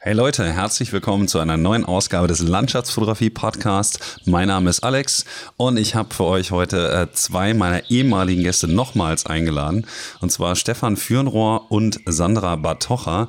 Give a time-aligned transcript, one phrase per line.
[0.00, 4.20] Hey Leute, herzlich willkommen zu einer neuen Ausgabe des Landschaftsfotografie Podcasts.
[4.26, 5.24] Mein Name ist Alex
[5.56, 9.88] und ich habe für euch heute äh, zwei meiner ehemaligen Gäste nochmals eingeladen.
[10.20, 13.28] Und zwar Stefan Fürnrohr und Sandra Batocha.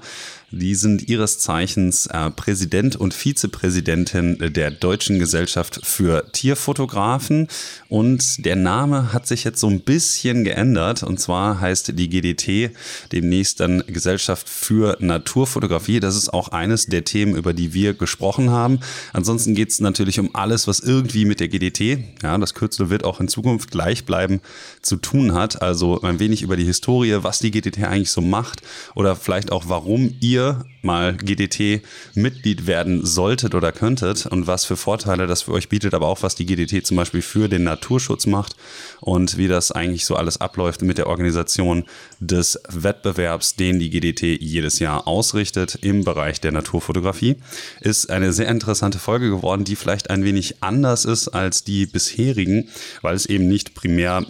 [0.52, 7.48] Die sind ihres Zeichens äh, Präsident und Vizepräsidentin der Deutschen Gesellschaft für Tierfotografen.
[7.88, 11.04] Und der Name hat sich jetzt so ein bisschen geändert.
[11.04, 12.72] Und zwar heißt die GDT
[13.12, 16.00] demnächst dann Gesellschaft für Naturfotografie.
[16.00, 18.80] Das ist auch eines der Themen, über die wir gesprochen haben.
[19.14, 23.04] Ansonsten geht es natürlich um alles, was irgendwie mit der GDT, ja, das Kürzel wird
[23.04, 24.42] auch in Zukunft gleich bleiben,
[24.82, 25.62] zu tun hat.
[25.62, 28.62] Also ein wenig über die Historie, was die GDT eigentlich so macht
[28.96, 34.78] oder vielleicht auch, warum ihr ihr mal GDT-Mitglied werden solltet oder könntet und was für
[34.78, 38.26] Vorteile das für euch bietet, aber auch was die GDT zum Beispiel für den Naturschutz
[38.26, 38.56] macht
[39.02, 41.84] und wie das eigentlich so alles abläuft mit der Organisation
[42.20, 47.36] des Wettbewerbs, den die GDT jedes Jahr ausrichtet im Bereich der Naturfotografie,
[47.82, 52.70] ist eine sehr interessante Folge geworden, die vielleicht ein wenig anders ist als die bisherigen,
[53.02, 54.26] weil es eben nicht primär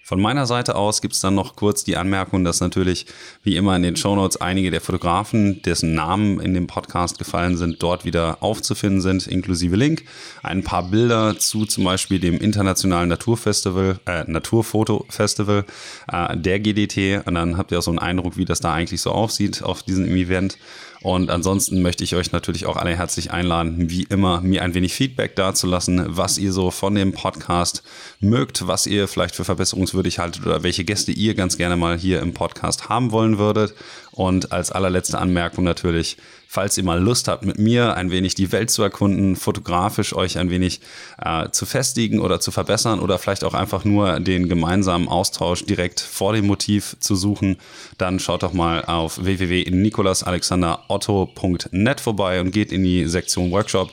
[0.07, 3.07] Von meiner Seite aus gibt es dann noch kurz die Anmerkung, dass natürlich
[3.43, 7.83] wie immer in den Shownotes einige der Fotografen, dessen Namen in dem Podcast gefallen sind,
[7.83, 10.05] dort wieder aufzufinden sind, inklusive Link.
[10.43, 15.65] Ein paar Bilder zu zum Beispiel dem Internationalen Naturfestival, äh, Naturfotofestival
[16.09, 17.27] äh, der GDT.
[17.27, 19.83] Und dann habt ihr auch so einen Eindruck, wie das da eigentlich so aussieht auf
[19.83, 20.57] diesem Event.
[21.01, 24.93] Und ansonsten möchte ich euch natürlich auch alle herzlich einladen, wie immer, mir ein wenig
[24.93, 27.83] Feedback dazulassen, was ihr so von dem Podcast
[28.19, 32.21] mögt, was ihr vielleicht für verbesserungswürdig haltet oder welche Gäste ihr ganz gerne mal hier
[32.21, 33.75] im Podcast haben wollen würdet.
[34.11, 38.51] Und als allerletzte Anmerkung natürlich, falls ihr mal Lust habt, mit mir ein wenig die
[38.51, 40.79] Welt zu erkunden, fotografisch euch ein wenig
[41.21, 45.99] äh, zu festigen oder zu verbessern oder vielleicht auch einfach nur den gemeinsamen Austausch direkt
[45.99, 47.57] vor dem Motiv zu suchen,
[47.97, 53.91] dann schaut doch mal auf www.nikolasalexanderotto.net vorbei und geht in die Sektion Workshop.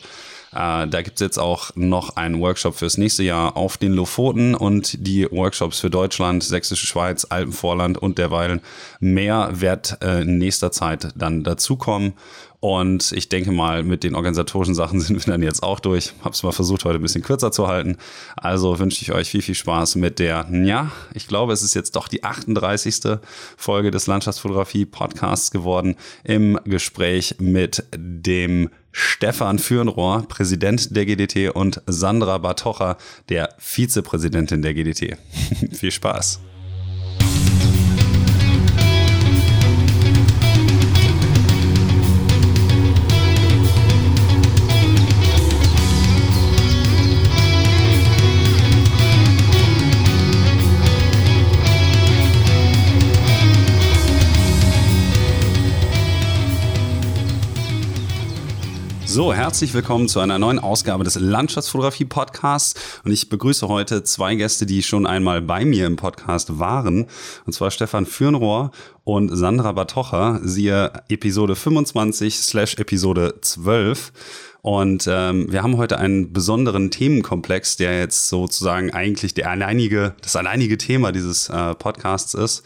[0.54, 4.54] Äh, da gibt es jetzt auch noch einen Workshop fürs nächste Jahr auf den Lofoten
[4.54, 8.60] und die Workshops für Deutschland, Sächsische Schweiz, Alpenvorland und derweilen
[9.00, 12.14] mehr wird äh, in nächster Zeit dann dazukommen.
[12.64, 16.14] Und ich denke mal, mit den organisatorischen Sachen sind wir dann jetzt auch durch.
[16.22, 17.98] Hab's mal versucht, heute ein bisschen kürzer zu halten.
[18.36, 21.94] Also wünsche ich euch viel, viel Spaß mit der, ja, ich glaube, es ist jetzt
[21.94, 23.18] doch die 38.
[23.58, 31.82] Folge des Landschaftsfotografie Podcasts geworden im Gespräch mit dem Stefan Fürnrohr, Präsident der GDT und
[31.86, 32.96] Sandra Batocha,
[33.28, 35.18] der Vizepräsidentin der GDT.
[35.70, 36.40] Viel Spaß!
[59.14, 62.98] So, herzlich willkommen zu einer neuen Ausgabe des Landschaftsfotografie Podcasts.
[63.04, 67.06] Und ich begrüße heute zwei Gäste, die schon einmal bei mir im Podcast waren.
[67.46, 68.72] Und zwar Stefan Fürnrohr
[69.04, 74.10] und Sandra Batocha, siehe Episode 25 slash Episode 12.
[74.62, 80.34] Und ähm, wir haben heute einen besonderen Themenkomplex, der jetzt sozusagen eigentlich der alleinige, das
[80.34, 82.64] alleinige Thema dieses äh, Podcasts ist.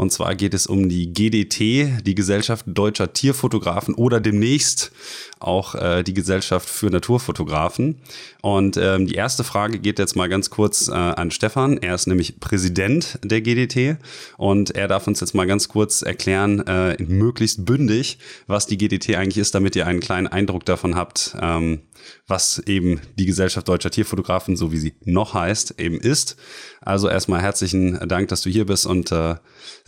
[0.00, 4.92] Und zwar geht es um die GDT, die Gesellschaft Deutscher Tierfotografen oder demnächst
[5.40, 8.00] auch äh, die Gesellschaft für Naturfotografen.
[8.40, 11.76] Und ähm, die erste Frage geht jetzt mal ganz kurz äh, an Stefan.
[11.76, 13.98] Er ist nämlich Präsident der GDT
[14.38, 19.16] und er darf uns jetzt mal ganz kurz erklären, äh, möglichst bündig, was die GDT
[19.16, 21.80] eigentlich ist, damit ihr einen kleinen Eindruck davon habt, ähm,
[22.26, 26.36] was eben die Gesellschaft Deutscher Tierfotografen, so wie sie noch heißt, eben ist.
[26.80, 29.34] Also erstmal herzlichen Dank, dass du hier bist und äh,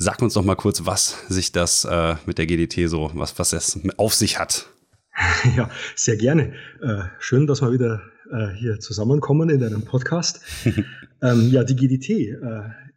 [0.05, 3.53] Sag uns doch mal kurz, was sich das äh, mit der GDT so, was, was
[3.53, 4.67] es auf sich hat.
[5.57, 6.55] Ja, sehr gerne.
[6.81, 8.03] Äh, schön, dass wir wieder
[8.33, 10.41] äh, hier zusammenkommen in einem Podcast.
[11.23, 12.35] ähm, ja, die GDT äh,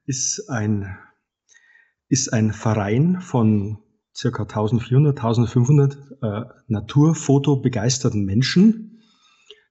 [0.08, 0.98] ist, ein,
[2.10, 3.78] ist ein Verein von
[4.16, 9.04] circa 1400, 1500 äh, Naturfoto begeisterten Menschen.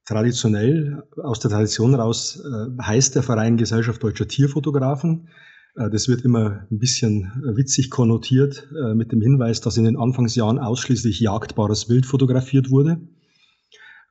[0.04, 5.30] Traditionell, aus der Tradition heraus, äh, heißt der Verein Gesellschaft Deutscher Tierfotografen.
[5.76, 9.84] Äh, das wird immer ein bisschen äh, witzig konnotiert äh, mit dem Hinweis, dass in
[9.84, 13.00] den Anfangsjahren ausschließlich jagdbares Wild fotografiert wurde.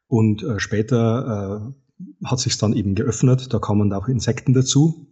[0.07, 1.73] Und später
[2.23, 3.51] hat sich dann eben geöffnet.
[3.51, 5.07] Da kamen auch Insekten dazu.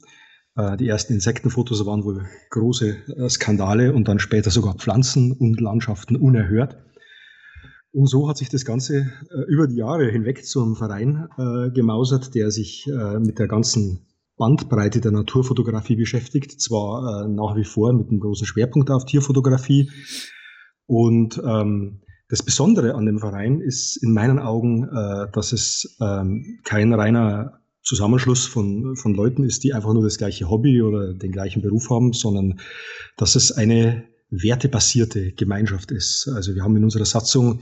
[0.80, 6.78] Die ersten Insektenfotos waren wohl große Skandale und dann später sogar Pflanzen und Landschaften unerhört.
[7.92, 9.12] Und so hat sich das Ganze
[9.48, 11.28] über die Jahre hinweg zu einem Verein
[11.74, 12.88] gemausert, der sich
[13.22, 14.06] mit der ganzen
[14.42, 19.92] Bandbreite der Naturfotografie beschäftigt, zwar äh, nach wie vor mit einem großen Schwerpunkt auf Tierfotografie.
[20.88, 26.58] Und ähm, das Besondere an dem Verein ist in meinen Augen, äh, dass es ähm,
[26.64, 31.32] kein reiner Zusammenschluss von, von Leuten ist, die einfach nur das gleiche Hobby oder den
[31.32, 32.60] gleichen Beruf haben, sondern
[33.18, 36.28] dass es eine wertebasierte Gemeinschaft ist.
[36.36, 37.62] Also wir haben in unserer Satzung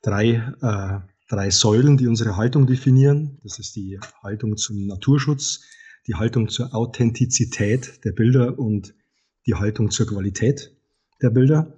[0.00, 3.40] drei, äh, drei Säulen, die unsere Haltung definieren.
[3.42, 5.64] Das ist die Haltung zum Naturschutz,
[6.06, 8.94] die Haltung zur Authentizität der Bilder und
[9.46, 10.76] die Haltung zur Qualität
[11.22, 11.74] der Bilder.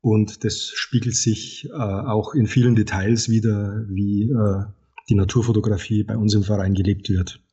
[0.00, 4.64] Und das spiegelt sich äh, auch in vielen Details wieder, wie äh,
[5.08, 7.43] die Naturfotografie bei uns im Verein gelebt wird.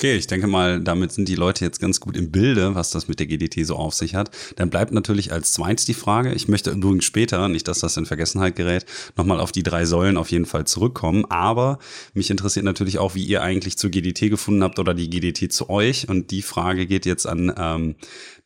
[0.00, 3.06] Okay, ich denke mal, damit sind die Leute jetzt ganz gut im Bilde, was das
[3.06, 4.30] mit der GDT so auf sich hat.
[4.56, 8.06] Dann bleibt natürlich als zweites die Frage, ich möchte übrigens später, nicht dass das in
[8.06, 8.86] Vergessenheit gerät,
[9.18, 11.26] nochmal auf die drei Säulen auf jeden Fall zurückkommen.
[11.26, 11.78] Aber
[12.14, 15.68] mich interessiert natürlich auch, wie ihr eigentlich zur GDT gefunden habt oder die GDT zu
[15.68, 16.08] euch.
[16.08, 17.94] Und die Frage geht jetzt an ähm,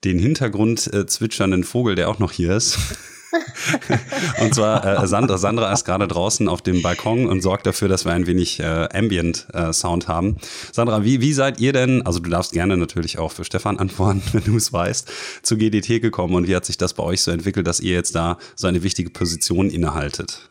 [0.03, 2.81] den Hintergrund äh, zwitschernden Vogel, der auch noch hier ist.
[4.41, 8.05] und zwar, äh, Sandra, Sandra ist gerade draußen auf dem Balkon und sorgt dafür, dass
[8.05, 10.37] wir ein wenig äh, Ambient-Sound äh, haben.
[10.73, 14.23] Sandra, wie, wie seid ihr denn, also du darfst gerne natürlich auch für Stefan antworten,
[14.33, 15.11] wenn du es weißt,
[15.43, 18.15] zu GDT gekommen und wie hat sich das bei euch so entwickelt, dass ihr jetzt
[18.15, 20.51] da so eine wichtige Position innehaltet?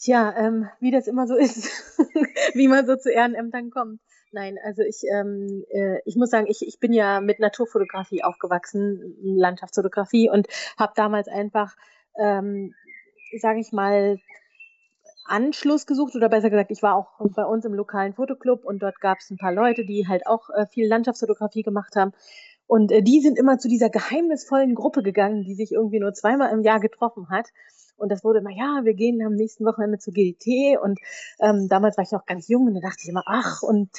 [0.00, 1.68] Tja, ähm, wie das immer so ist,
[2.54, 4.00] wie man so zu Ehrenämtern kommt.
[4.32, 9.14] Nein, also ich, ähm, äh, ich muss sagen, ich, ich bin ja mit Naturfotografie aufgewachsen,
[9.22, 10.48] Landschaftsfotografie und
[10.78, 11.76] habe damals einfach,
[12.18, 12.74] ähm,
[13.38, 14.18] sage ich mal,
[15.26, 19.00] Anschluss gesucht oder besser gesagt, ich war auch bei uns im lokalen Fotoclub und dort
[19.00, 22.12] gab es ein paar Leute, die halt auch äh, viel Landschaftsfotografie gemacht haben.
[22.66, 26.52] Und äh, die sind immer zu dieser geheimnisvollen Gruppe gegangen, die sich irgendwie nur zweimal
[26.52, 27.48] im Jahr getroffen hat.
[27.96, 30.78] Und das wurde immer, ja, wir gehen am nächsten Wochenende zur GDT.
[30.78, 30.98] Und
[31.40, 33.90] ähm, damals war ich noch ganz jung und da dachte ich immer, ach, und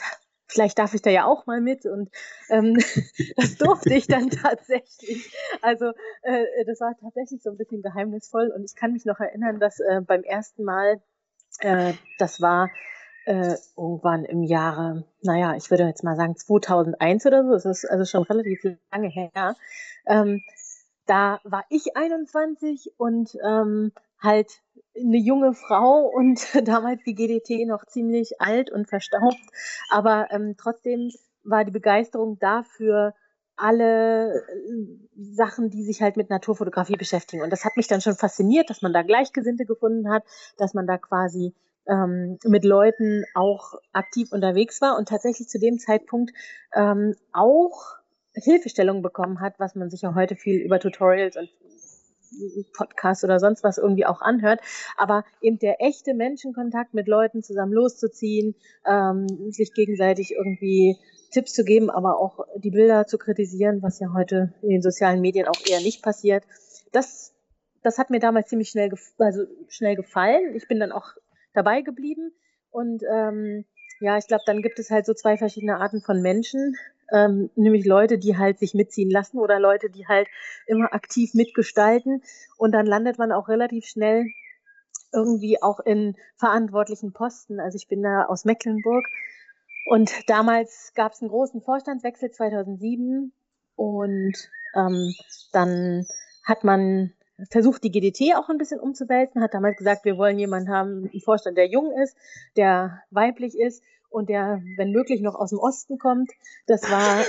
[0.48, 1.86] vielleicht darf ich da ja auch mal mit.
[1.86, 2.10] Und
[2.50, 2.76] ähm,
[3.38, 5.34] das durfte ich dann tatsächlich.
[5.62, 8.52] Also äh, das war tatsächlich so ein bisschen geheimnisvoll.
[8.56, 11.02] Und ich kann mich noch erinnern, dass äh, beim ersten Mal,
[11.60, 12.70] äh, das war
[13.26, 17.86] äh, irgendwann im Jahre, naja, ich würde jetzt mal sagen 2001 oder so, das ist
[17.86, 19.56] also schon relativ lange her.
[20.06, 20.42] Ähm,
[21.06, 23.92] da war ich 21 und ähm,
[24.22, 24.62] halt
[24.96, 29.40] eine junge Frau und damals die GDT noch ziemlich alt und verstaubt.
[29.90, 31.12] Aber ähm, trotzdem
[31.44, 33.14] war die Begeisterung dafür
[33.56, 37.44] alle äh, Sachen, die sich halt mit Naturfotografie beschäftigen.
[37.44, 40.24] Und das hat mich dann schon fasziniert, dass man da Gleichgesinnte gefunden hat,
[40.58, 41.54] dass man da quasi
[41.88, 46.32] ähm, mit Leuten auch aktiv unterwegs war und tatsächlich zu dem Zeitpunkt
[46.74, 47.98] ähm, auch
[48.36, 51.50] Hilfestellung bekommen hat, was man sich ja heute viel über Tutorials und
[52.76, 54.60] Podcasts oder sonst was irgendwie auch anhört,
[54.98, 58.56] aber eben der echte Menschenkontakt mit Leuten zusammen loszuziehen,
[58.88, 60.98] ähm, sich gegenseitig irgendwie
[61.32, 65.22] Tipps zu geben, aber auch die Bilder zu kritisieren, was ja heute in den sozialen
[65.22, 66.44] Medien auch eher nicht passiert.
[66.92, 67.34] Das,
[67.82, 70.56] das hat mir damals ziemlich schnell, also schnell gefallen.
[70.56, 71.14] Ich bin dann auch
[71.54, 72.32] dabei geblieben
[72.70, 73.66] und ähm,
[74.00, 76.76] ja, ich glaube, dann gibt es halt so zwei verschiedene Arten von Menschen
[77.14, 80.28] ähm, nämlich Leute, die halt sich mitziehen lassen oder Leute, die halt
[80.66, 82.24] immer aktiv mitgestalten.
[82.58, 84.26] Und dann landet man auch relativ schnell
[85.12, 87.60] irgendwie auch in verantwortlichen Posten.
[87.60, 89.06] Also ich bin da aus Mecklenburg
[89.86, 93.32] und damals gab es einen großen Vorstandswechsel 2007
[93.76, 94.34] und
[94.76, 95.14] ähm,
[95.52, 96.08] dann
[96.44, 97.14] hat man
[97.50, 101.22] versucht, die GDT auch ein bisschen umzuwälzen, hat damals gesagt, wir wollen jemanden haben, einen
[101.22, 102.16] Vorstand, der jung ist,
[102.56, 106.32] der weiblich ist und der, wenn möglich, noch aus dem Osten kommt.
[106.68, 107.24] Das war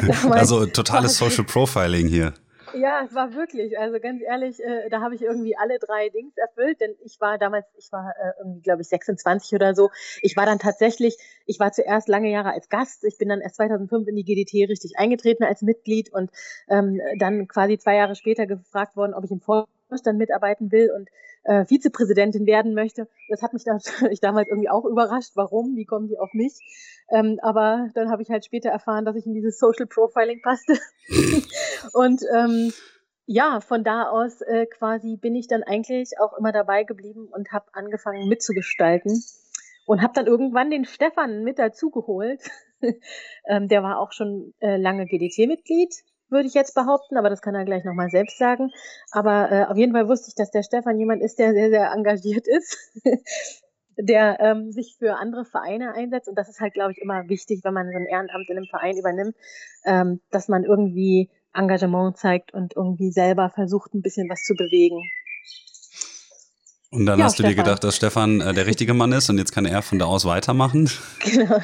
[0.22, 0.40] damals.
[0.40, 2.34] Also totales Social Profiling hier.
[2.74, 6.36] Ja, es war wirklich, also ganz ehrlich, äh, da habe ich irgendwie alle drei Dings
[6.36, 9.90] erfüllt, denn ich war damals, ich war äh, irgendwie, glaube ich, 26 oder so.
[10.22, 13.56] Ich war dann tatsächlich, ich war zuerst lange Jahre als Gast, ich bin dann erst
[13.56, 16.30] 2005 in die GDT richtig eingetreten als Mitglied und
[16.68, 19.81] ähm, dann quasi zwei Jahre später gefragt worden, ob ich im Vorstand
[20.16, 21.08] mitarbeiten will und
[21.44, 23.08] äh, Vizepräsidentin werden möchte.
[23.28, 25.32] Das hat mich natürlich damals irgendwie auch überrascht.
[25.34, 25.76] Warum?
[25.76, 26.58] Wie kommen die auf mich?
[27.10, 30.78] Ähm, aber dann habe ich halt später erfahren, dass ich in dieses Social Profiling passte.
[31.92, 32.72] und ähm,
[33.26, 37.52] ja, von da aus äh, quasi bin ich dann eigentlich auch immer dabei geblieben und
[37.52, 39.22] habe angefangen mitzugestalten
[39.86, 42.40] und habe dann irgendwann den Stefan mit dazugeholt.
[43.46, 45.94] ähm, der war auch schon äh, lange GDT-Mitglied
[46.32, 48.70] würde ich jetzt behaupten, aber das kann er gleich nochmal selbst sagen.
[49.10, 51.92] Aber äh, auf jeden Fall wusste ich, dass der Stefan jemand ist, der sehr, sehr
[51.92, 52.76] engagiert ist,
[53.96, 56.28] der ähm, sich für andere Vereine einsetzt.
[56.28, 58.66] Und das ist halt, glaube ich, immer wichtig, wenn man so ein Ehrenamt in einem
[58.66, 59.36] Verein übernimmt,
[59.84, 65.02] ähm, dass man irgendwie Engagement zeigt und irgendwie selber versucht, ein bisschen was zu bewegen.
[66.90, 67.56] Und dann ja, hast du Stefan.
[67.56, 70.04] dir gedacht, dass Stefan äh, der richtige Mann ist und jetzt kann er von da
[70.04, 70.90] aus weitermachen?
[71.20, 71.58] Genau.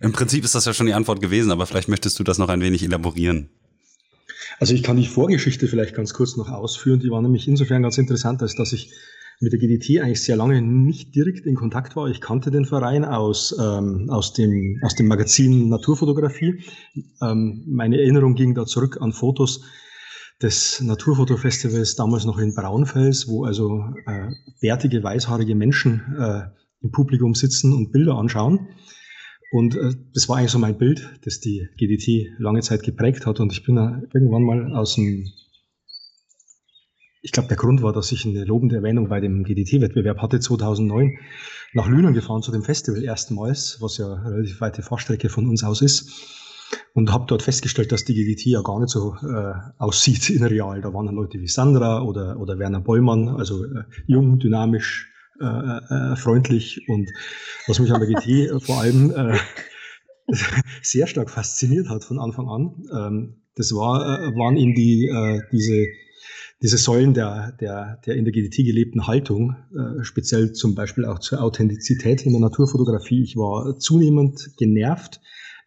[0.00, 2.48] Im Prinzip ist das ja schon die Antwort gewesen, aber vielleicht möchtest du das noch
[2.48, 3.50] ein wenig elaborieren.
[4.58, 7.00] Also ich kann die Vorgeschichte vielleicht ganz kurz noch ausführen.
[7.00, 8.92] Die war nämlich insofern ganz interessant, als dass ich
[9.40, 12.08] mit der GDT eigentlich sehr lange nicht direkt in Kontakt war.
[12.08, 16.62] Ich kannte den Verein aus, ähm, aus, dem, aus dem Magazin Naturfotografie.
[17.20, 19.62] Ähm, meine Erinnerung ging da zurück an Fotos
[20.42, 24.28] des Naturfotofestivals damals noch in Braunfels, wo also äh,
[24.60, 26.42] bärtige, weißhaarige Menschen äh,
[26.82, 28.68] im Publikum sitzen und Bilder anschauen.
[29.54, 33.38] Und äh, das war eigentlich so mein Bild, das die GDT lange Zeit geprägt hat.
[33.38, 33.76] Und ich bin
[34.12, 35.30] irgendwann mal aus dem,
[37.22, 41.18] ich glaube, der Grund war, dass ich eine lobende Erwähnung bei dem GDT-Wettbewerb hatte 2009
[41.72, 45.62] nach Lünen gefahren zu dem Festival erstmals, was ja eine relativ weite Fahrstrecke von uns
[45.62, 46.10] aus ist.
[46.92, 50.80] Und habe dort festgestellt, dass die GDT ja gar nicht so äh, aussieht in real.
[50.80, 55.44] Da waren dann Leute wie Sandra oder, oder Werner Bollmann, also äh, jung, dynamisch, äh,
[55.44, 57.10] äh, freundlich und
[57.66, 59.36] was mich an der GT äh, vor allem äh,
[60.82, 65.40] sehr stark fasziniert hat von Anfang an, ähm, das war, äh, waren eben die, äh,
[65.52, 65.86] diese,
[66.62, 71.18] diese Säulen der, der, der in der GDT gelebten Haltung, äh, speziell zum Beispiel auch
[71.18, 73.22] zur Authentizität in der Naturfotografie.
[73.22, 75.20] Ich war zunehmend genervt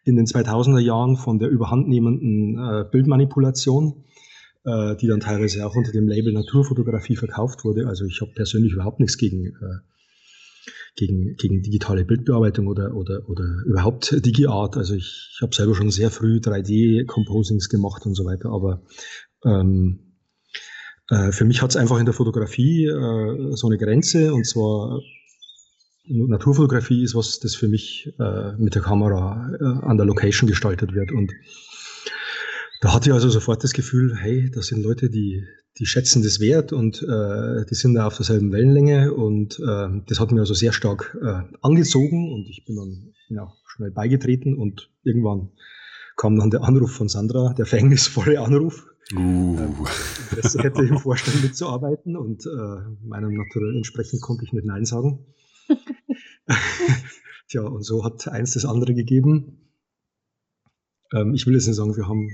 [0.03, 4.05] in den 2000er Jahren von der überhandnehmenden äh, Bildmanipulation
[4.67, 7.87] äh, die dann teilweise auch unter dem Label Naturfotografie verkauft wurde.
[7.87, 9.79] Also ich habe persönlich überhaupt nichts gegen, äh,
[10.97, 14.75] gegen, gegen digitale Bildbearbeitung oder, oder, oder überhaupt DigiArt.
[14.75, 18.81] Also ich, ich habe selber schon sehr früh 3D-Composings gemacht und so weiter, aber
[19.45, 19.99] ähm,
[21.09, 24.99] äh, für mich hat es einfach in der Fotografie äh, so eine Grenze und zwar
[26.09, 30.93] Naturfotografie ist was, das für mich äh, mit der Kamera äh, an der Location gestaltet
[30.93, 31.33] wird und
[32.81, 35.43] da hatte ich also sofort das Gefühl, hey, das sind Leute, die,
[35.79, 40.19] die schätzen das wert und äh, die sind da auf derselben Wellenlänge und äh, das
[40.19, 44.91] hat mir also sehr stark äh, angezogen und ich bin dann ja, schnell beigetreten und
[45.03, 45.51] irgendwann
[46.15, 48.87] kam dann der Anruf von Sandra, der verhängnisvolle Anruf.
[49.13, 49.57] Uh.
[49.57, 49.75] Ähm,
[50.35, 55.25] das hätte im Vorstand mitzuarbeiten und äh, meinem Naturell entsprechend konnte ich nicht Nein sagen.
[57.49, 59.69] Tja, und so hat eins das andere gegeben.
[61.13, 62.29] Ähm, ich will jetzt nicht sagen, wir haben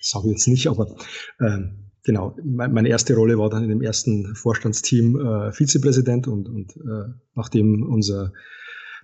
[0.00, 0.94] sage ich jetzt nicht, aber
[1.40, 6.76] ähm, genau, meine erste Rolle war dann in dem ersten Vorstandsteam äh, Vizepräsident und, und
[6.76, 8.32] äh, nachdem unser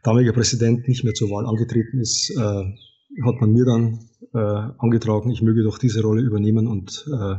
[0.03, 2.65] damaliger Präsident nicht mehr zur Wahl angetreten ist, äh,
[3.25, 7.37] hat man mir dann äh, angetragen, ich möge doch diese Rolle übernehmen und äh,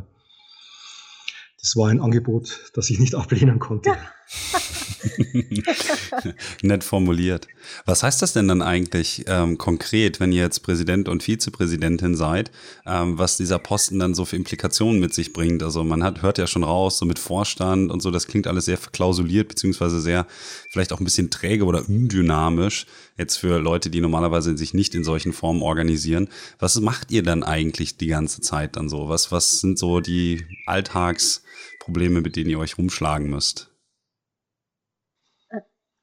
[1.60, 3.92] das war ein Angebot, das ich nicht ablehnen konnte.
[6.62, 7.48] Nett formuliert.
[7.86, 12.52] Was heißt das denn dann eigentlich ähm, konkret, wenn ihr jetzt Präsident und Vizepräsidentin seid,
[12.86, 15.64] ähm, was dieser Posten dann so für Implikationen mit sich bringt?
[15.64, 18.66] Also man hat, hört ja schon raus, so mit Vorstand und so, das klingt alles
[18.66, 20.28] sehr verklausuliert, beziehungsweise sehr
[20.70, 22.86] vielleicht auch ein bisschen träge oder undynamisch,
[23.18, 26.30] jetzt für Leute, die normalerweise sich nicht in solchen Formen organisieren.
[26.60, 29.10] Was macht ihr dann eigentlich die ganze Zeit dann so?
[29.10, 33.70] Was, was sind so die Alltagsprobleme, mit denen ihr euch rumschlagen müsst?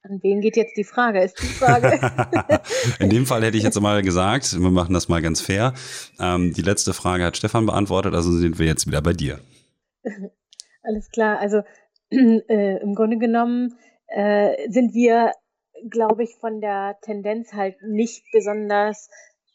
[0.07, 1.99] An wen geht jetzt die Frage, ist die Frage.
[2.99, 5.73] In dem Fall hätte ich jetzt mal gesagt, wir machen das mal ganz fair.
[6.21, 9.41] Ähm, die letzte Frage hat Stefan beantwortet, also sind wir jetzt wieder bei dir.
[10.83, 11.63] Alles klar, also
[12.11, 15.33] äh, im Grunde genommen äh, sind wir,
[15.89, 19.09] glaube ich, von der Tendenz halt nicht besonders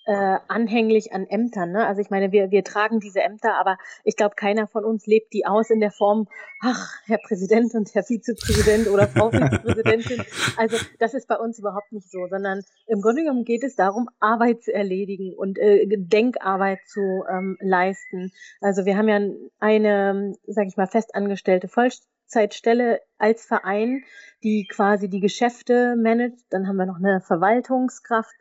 [0.10, 1.72] äh, anhänglich an Ämtern.
[1.72, 1.86] Ne?
[1.86, 5.34] Also ich meine, wir, wir tragen diese Ämter, aber ich glaube, keiner von uns lebt
[5.34, 6.28] die aus in der Form,
[6.62, 10.24] ach, Herr Präsident und Herr Vizepräsident oder Frau Vizepräsidentin.
[10.58, 14.10] Also das ist bei uns überhaupt nicht so, sondern im Grunde genommen geht es darum,
[14.20, 18.32] Arbeit zu erledigen und äh, Denkarbeit zu ähm, leisten.
[18.62, 19.20] Also wir haben ja
[19.60, 24.04] eine, sage ich mal, festangestellte Vollzeitstelle als Verein,
[24.42, 26.48] die quasi die Geschäfte managt.
[26.50, 28.34] Dann haben wir noch eine Verwaltungskraft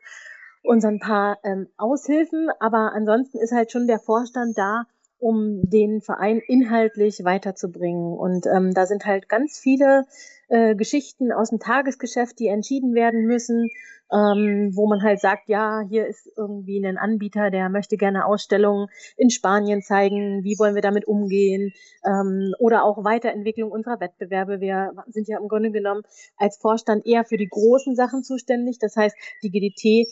[0.63, 4.85] und ein paar ähm, Aushilfen, aber ansonsten ist halt schon der Vorstand da,
[5.19, 8.17] um den Verein inhaltlich weiterzubringen.
[8.17, 10.05] Und ähm, da sind halt ganz viele
[10.49, 13.69] äh, Geschichten aus dem Tagesgeschäft, die entschieden werden müssen,
[14.11, 18.89] ähm, wo man halt sagt, ja, hier ist irgendwie ein Anbieter, der möchte gerne Ausstellungen
[19.17, 21.73] in Spanien zeigen, wie wollen wir damit umgehen
[22.07, 24.61] ähm, oder auch Weiterentwicklung unserer Wettbewerbe.
[24.61, 26.03] Wir sind ja im Grunde genommen
[26.37, 28.79] als Vorstand eher für die großen Sachen zuständig.
[28.79, 30.09] Das heißt, die GDT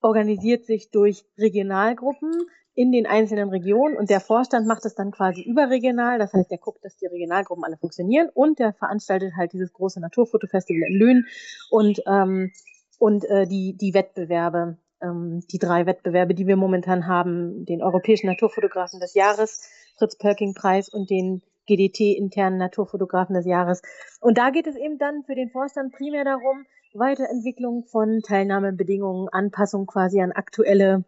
[0.00, 2.30] organisiert sich durch Regionalgruppen
[2.74, 6.18] in den einzelnen Regionen und der Vorstand macht es dann quasi überregional.
[6.18, 10.00] Das heißt, der guckt, dass die Regionalgruppen alle funktionieren und der veranstaltet halt dieses große
[10.00, 11.26] Naturfotofestival in Lünen
[11.70, 12.52] und, ähm,
[12.98, 18.28] und äh, die, die Wettbewerbe, ähm, die drei Wettbewerbe, die wir momentan haben, den Europäischen
[18.28, 23.82] Naturfotografen des Jahres, Fritz-Pölking-Preis und den GDT-internen Naturfotografen des Jahres.
[24.20, 29.86] Und da geht es eben dann für den Vorstand primär darum, Weiterentwicklung von Teilnahmebedingungen, Anpassung
[29.86, 31.04] quasi an aktuelle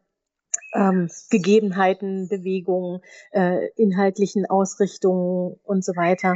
[0.74, 3.00] ähm, Gegebenheiten, Bewegungen,
[3.32, 6.34] äh, inhaltlichen Ausrichtungen und so weiter.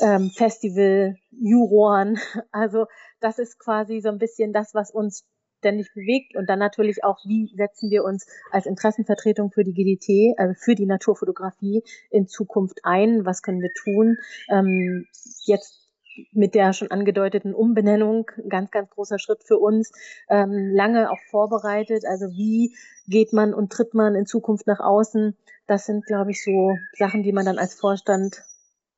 [0.00, 2.18] Ähm, Festival, Juroren,
[2.52, 2.86] also
[3.20, 5.24] das ist quasi so ein bisschen das, was uns
[5.58, 10.38] ständig bewegt und dann natürlich auch, wie setzen wir uns als Interessenvertretung für die GDT,
[10.38, 14.16] also für die Naturfotografie in Zukunft ein, was können wir tun.
[14.50, 15.06] Ähm,
[15.46, 15.87] jetzt
[16.32, 19.92] mit der schon angedeuteten Umbenennung ganz, ganz großer Schritt für uns,
[20.28, 22.04] ähm, lange auch vorbereitet.
[22.06, 22.74] Also wie
[23.06, 25.36] geht man und tritt man in Zukunft nach außen?
[25.66, 28.42] Das sind, glaube ich, so Sachen, die man dann als Vorstand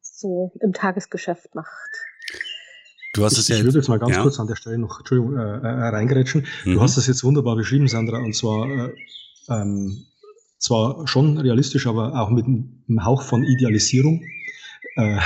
[0.03, 1.91] so im Tagesgeschäft macht.
[3.13, 4.23] Du hast ich, es ja ich würde jetzt mal ganz ja.
[4.23, 6.47] kurz an der Stelle noch Entschuldigung, äh, äh, reingerätschen.
[6.65, 6.75] Mhm.
[6.75, 8.93] Du hast das jetzt wunderbar beschrieben, Sandra, und zwar äh,
[9.49, 10.07] ähm,
[10.59, 14.23] zwar schon realistisch, aber auch mit einem Hauch von Idealisierung.
[14.97, 15.19] Äh,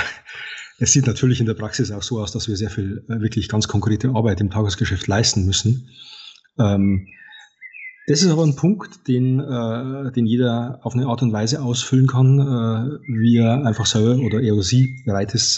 [0.77, 3.49] es sieht natürlich in der Praxis auch so aus, dass wir sehr viel äh, wirklich
[3.49, 5.89] ganz konkrete Arbeit im Tagesgeschäft leisten müssen.
[6.59, 7.07] Ähm,
[8.07, 12.07] das ist aber ein Punkt, den, äh, den jeder auf eine Art und Weise ausfüllen
[12.07, 15.55] kann, äh, wie er einfach selber oder er oder sie bereit ist,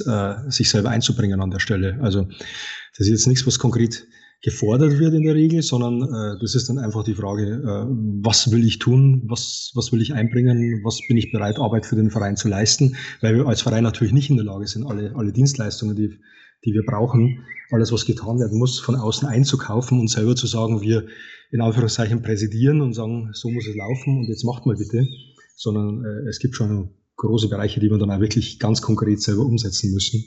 [0.47, 1.99] sich selber einzubringen an der Stelle.
[2.01, 4.07] Also das ist jetzt nichts, was konkret
[4.41, 7.85] gefordert wird in der Regel, sondern äh, das ist dann einfach die Frage, äh,
[8.21, 11.95] was will ich tun, was, was will ich einbringen, was bin ich bereit, Arbeit für
[11.95, 15.15] den Verein zu leisten, weil wir als Verein natürlich nicht in der Lage sind, alle,
[15.15, 16.19] alle Dienstleistungen, die,
[16.65, 20.81] die wir brauchen, alles, was getan werden muss, von außen einzukaufen und selber zu sagen,
[20.81, 21.07] wir
[21.51, 25.07] in Anführungszeichen präsidieren und sagen, so muss es laufen und jetzt macht mal bitte,
[25.55, 29.45] sondern äh, es gibt schon große Bereiche, die wir dann auch wirklich ganz konkret selber
[29.45, 30.23] umsetzen müssen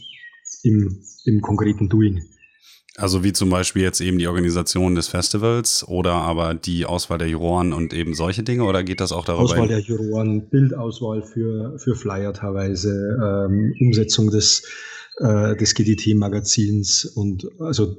[0.64, 2.22] im, im konkreten Doing.
[3.00, 7.28] Also wie zum Beispiel jetzt eben die Organisation des Festivals oder aber die Auswahl der
[7.28, 9.44] Juroren und eben solche Dinge oder geht das auch darüber?
[9.44, 14.68] Auswahl der Juroren, Bildauswahl für, für Flyer teilweise, ähm, Umsetzung des,
[15.18, 17.96] äh, des GDT-Magazins und also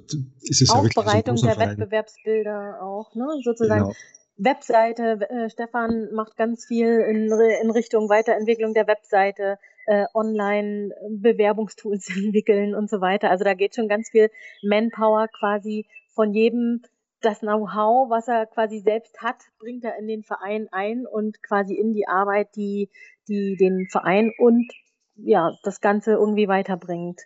[0.48, 1.70] es ist Aufbereitung ja der Verein.
[1.80, 3.26] Wettbewerbsbilder auch, ne?
[3.44, 3.86] sozusagen.
[3.86, 3.96] Genau.
[4.44, 12.74] Webseite, äh, Stefan macht ganz viel in, in Richtung Weiterentwicklung der Webseite, äh, Online-Bewerbungstools entwickeln
[12.74, 13.30] und so weiter.
[13.30, 14.30] Also da geht schon ganz viel
[14.64, 16.82] Manpower quasi von jedem
[17.22, 21.76] das Know-how, was er quasi selbst hat, bringt er in den Verein ein und quasi
[21.76, 22.90] in die Arbeit, die,
[23.28, 24.72] die den Verein und
[25.16, 27.22] ja, das Ganze irgendwie weiterbringt.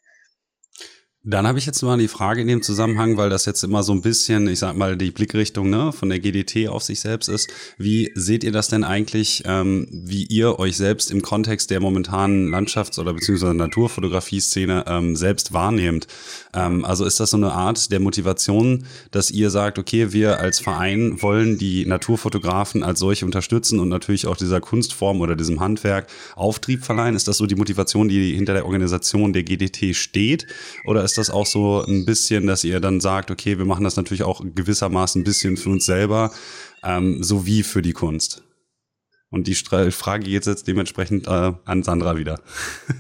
[1.28, 3.94] Dann habe ich jetzt mal die Frage in dem Zusammenhang, weil das jetzt immer so
[3.94, 7.50] ein bisschen, ich sag mal, die Blickrichtung ne, von der GDT auf sich selbst ist.
[7.80, 12.50] Wie seht ihr das denn eigentlich, ähm, wie ihr euch selbst im Kontext der momentanen
[12.54, 16.06] Landschafts- oder beziehungsweise Naturfotografie-Szene ähm, selbst wahrnehmt?
[16.54, 20.60] Ähm, also ist das so eine Art der Motivation, dass ihr sagt, okay, wir als
[20.60, 26.06] Verein wollen die Naturfotografen als solche unterstützen und natürlich auch dieser Kunstform oder diesem Handwerk
[26.36, 27.16] Auftrieb verleihen?
[27.16, 30.46] Ist das so die Motivation, die hinter der Organisation der GDT steht?
[30.86, 33.86] Oder ist ist das auch so ein bisschen, dass ihr dann sagt, okay, wir machen
[33.86, 36.32] das natürlich auch gewissermaßen ein bisschen für uns selber,
[36.84, 38.44] ähm, sowie für die Kunst?
[39.30, 42.40] Und die Frage geht jetzt dementsprechend äh, an Sandra wieder.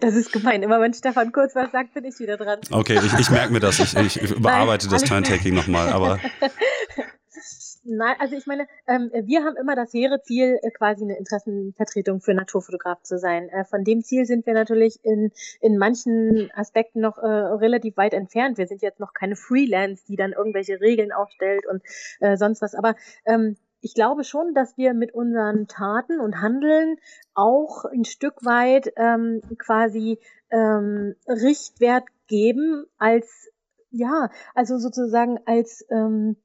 [0.00, 0.62] Das ist gemein.
[0.62, 2.58] Immer wenn Stefan kurz was sagt, bin ich wieder dran.
[2.70, 3.78] Okay, ich, ich merke mir das.
[3.78, 6.18] Ich, ich überarbeite Nein, das Turntaking nochmal, aber.
[7.86, 12.20] Nein, also ich meine, ähm, wir haben immer das hehre Ziel, äh, quasi eine Interessenvertretung
[12.20, 13.50] für Naturfotograf zu sein.
[13.50, 18.14] Äh, von dem Ziel sind wir natürlich in, in manchen Aspekten noch äh, relativ weit
[18.14, 18.56] entfernt.
[18.56, 21.82] Wir sind jetzt noch keine Freelance, die dann irgendwelche Regeln aufstellt und
[22.20, 22.74] äh, sonst was.
[22.74, 26.96] Aber ähm, ich glaube schon, dass wir mit unseren Taten und Handeln
[27.34, 30.18] auch ein Stück weit ähm, quasi
[30.50, 33.50] ähm, Richtwert geben als
[33.90, 36.36] ja, also sozusagen als ähm,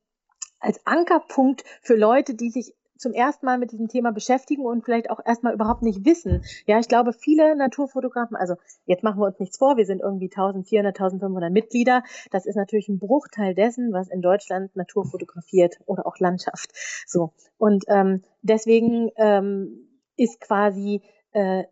[0.59, 5.09] als Ankerpunkt für Leute, die sich zum ersten Mal mit diesem Thema beschäftigen und vielleicht
[5.09, 6.43] auch erstmal überhaupt nicht wissen.
[6.67, 10.25] Ja, ich glaube, viele Naturfotografen, also jetzt machen wir uns nichts vor, wir sind irgendwie
[10.25, 12.03] 1400, 1500 Mitglieder.
[12.29, 16.71] Das ist natürlich ein Bruchteil dessen, was in Deutschland Natur fotografiert oder auch Landschaft.
[17.07, 17.31] So.
[17.57, 21.63] Und ähm, deswegen ähm, ist quasi äh,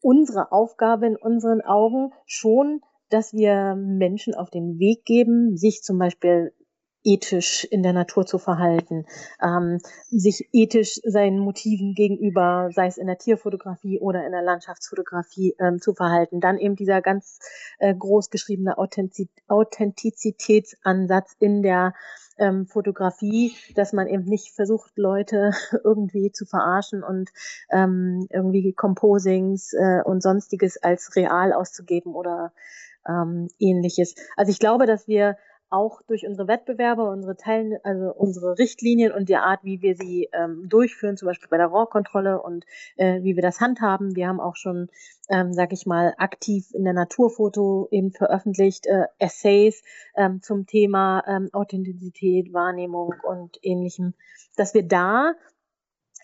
[0.00, 5.98] unsere Aufgabe in unseren Augen schon, dass wir Menschen auf den Weg geben, sich zum
[5.98, 6.52] Beispiel
[7.04, 9.06] ethisch in der Natur zu verhalten,
[9.42, 9.78] ähm,
[10.10, 15.80] sich ethisch seinen Motiven gegenüber, sei es in der Tierfotografie oder in der Landschaftsfotografie, ähm,
[15.80, 16.40] zu verhalten.
[16.40, 17.38] Dann eben dieser ganz
[17.78, 21.94] äh, groß geschriebene Authentiz Authentizitätsansatz in der
[22.38, 25.50] ähm, Fotografie, dass man eben nicht versucht, Leute
[25.84, 27.30] irgendwie zu verarschen und
[27.70, 32.52] ähm, irgendwie Composings äh, und sonstiges als real auszugeben oder
[33.08, 34.14] ähm, ähnliches.
[34.36, 35.36] Also ich glaube, dass wir
[35.70, 40.28] auch durch unsere Wettbewerbe, unsere Teilen, also unsere Richtlinien und die Art, wie wir sie
[40.32, 42.64] ähm, durchführen, zum Beispiel bei der Rohrkontrolle und
[42.96, 44.16] äh, wie wir das handhaben.
[44.16, 44.88] Wir haben auch schon,
[45.28, 49.82] ähm, sag ich mal, aktiv in der Naturfoto eben veröffentlicht äh, Essays
[50.16, 54.14] ähm, zum Thema ähm, Authentizität, Wahrnehmung und ähnlichem,
[54.56, 55.34] dass wir da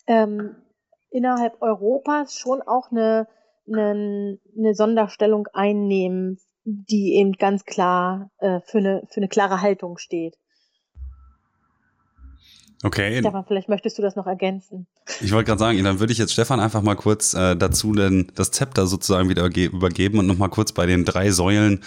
[0.09, 0.56] ähm,
[1.11, 3.28] innerhalb Europas schon auch eine,
[3.68, 9.98] eine, eine Sonderstellung einnehmen die eben ganz klar äh, für, eine, für eine klare Haltung
[9.98, 10.37] steht.
[12.83, 13.18] Okay.
[13.20, 14.87] Stefan, vielleicht möchtest du das noch ergänzen.
[15.22, 18.31] Ich wollte gerade sagen, dann würde ich jetzt Stefan einfach mal kurz äh, dazu denn
[18.35, 21.83] das Zepter sozusagen wieder übergeben und nochmal kurz bei den drei Säulen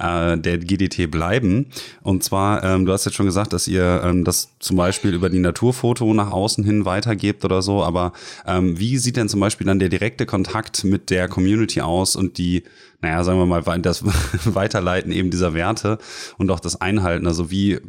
[0.00, 1.70] äh, der GDT bleiben.
[2.02, 5.30] Und zwar, ähm, du hast jetzt schon gesagt, dass ihr ähm, das zum Beispiel über
[5.30, 8.12] die Naturfoto nach außen hin weitergebt oder so, aber
[8.44, 12.36] ähm, wie sieht denn zum Beispiel dann der direkte Kontakt mit der Community aus und
[12.36, 12.64] die
[13.02, 14.04] naja, sagen wir mal, das
[14.54, 15.98] Weiterleiten eben dieser Werte
[16.38, 17.26] und auch das Einhalten.
[17.26, 17.80] Also wie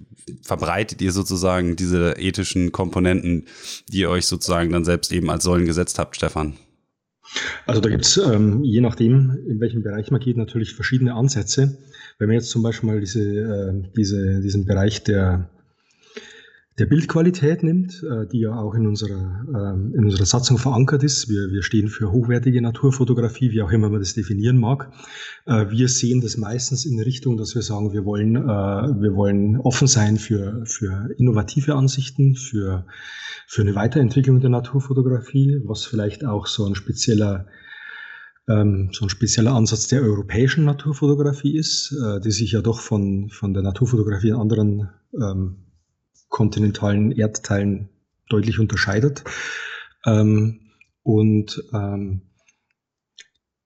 [0.41, 3.45] verbreitet ihr sozusagen diese ethischen Komponenten,
[3.89, 6.53] die ihr euch sozusagen dann selbst eben als Säulen gesetzt habt, Stefan?
[7.65, 11.77] Also da gibt es, ähm, je nachdem, in welchem Bereich man geht, natürlich verschiedene Ansätze.
[12.17, 15.49] Wenn man jetzt zum Beispiel mal diese, äh, diese, diesen Bereich der
[16.79, 21.29] der Bildqualität nimmt, äh, die ja auch in unserer, ähm, in unserer Satzung verankert ist.
[21.29, 24.91] Wir, wir stehen für hochwertige Naturfotografie, wie auch immer man das definieren mag.
[25.45, 29.57] Äh, wir sehen das meistens in Richtung, dass wir sagen, wir wollen, äh, wir wollen
[29.57, 32.87] offen sein für, für innovative Ansichten, für,
[33.47, 37.45] für eine Weiterentwicklung der Naturfotografie, was vielleicht auch so ein spezieller
[38.49, 43.53] ähm, so ein spezieller Ansatz der europäischen Naturfotografie ist, die sich ja doch von, von
[43.53, 45.63] der Naturfotografie in anderen ähm,
[46.33, 47.89] kontinentalen Erdteilen
[48.27, 49.23] deutlich unterscheidet.
[50.05, 50.61] Ähm,
[51.03, 52.23] und ähm,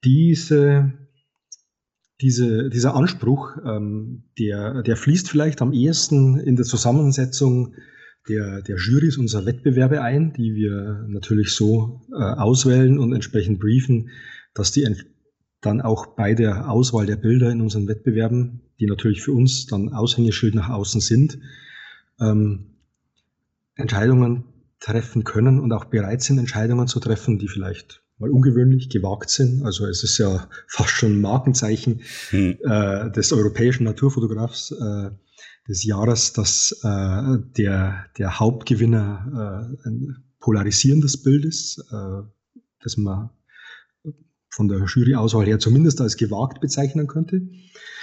[0.03, 0.91] diese,
[2.19, 7.73] diese, dieser Anspruch, ähm, der, der fließt vielleicht am ehesten in der Zusammensetzung
[8.27, 14.09] der, der Jurys unserer Wettbewerbe ein, die wir natürlich so äh, auswählen und entsprechend briefen,
[14.53, 14.85] dass die
[15.61, 19.93] dann auch bei der Auswahl der Bilder in unseren Wettbewerben, die natürlich für uns dann
[19.93, 21.39] Aushängeschild nach außen sind,
[22.19, 22.77] ähm,
[23.75, 24.45] Entscheidungen
[24.79, 29.63] treffen können und auch bereit sind, Entscheidungen zu treffen, die vielleicht mal ungewöhnlich gewagt sind.
[29.63, 32.57] Also es ist ja fast schon ein Markenzeichen hm.
[32.63, 35.11] äh, des europäischen Naturfotografs äh,
[35.67, 42.23] des Jahres, dass äh, der, der Hauptgewinner äh, ein polarisierendes Bild ist, äh,
[42.81, 43.29] das man
[44.49, 47.41] von der Juryauswahl her zumindest als gewagt bezeichnen könnte.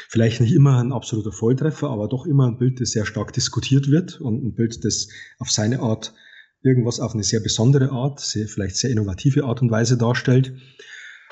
[0.09, 3.90] Vielleicht nicht immer ein absoluter Volltreffer, aber doch immer ein Bild, das sehr stark diskutiert
[3.90, 6.14] wird und ein Bild, das auf seine Art
[6.62, 10.55] irgendwas auf eine sehr besondere Art, sehr, vielleicht sehr innovative Art und Weise darstellt.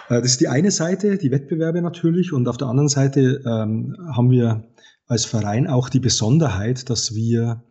[0.09, 2.33] Äh, das ist die eine Seite, die Wettbewerbe natürlich.
[2.33, 4.69] Und auf der anderen Seite ähm, haben wir
[5.07, 7.65] als Verein auch die Besonderheit, dass wir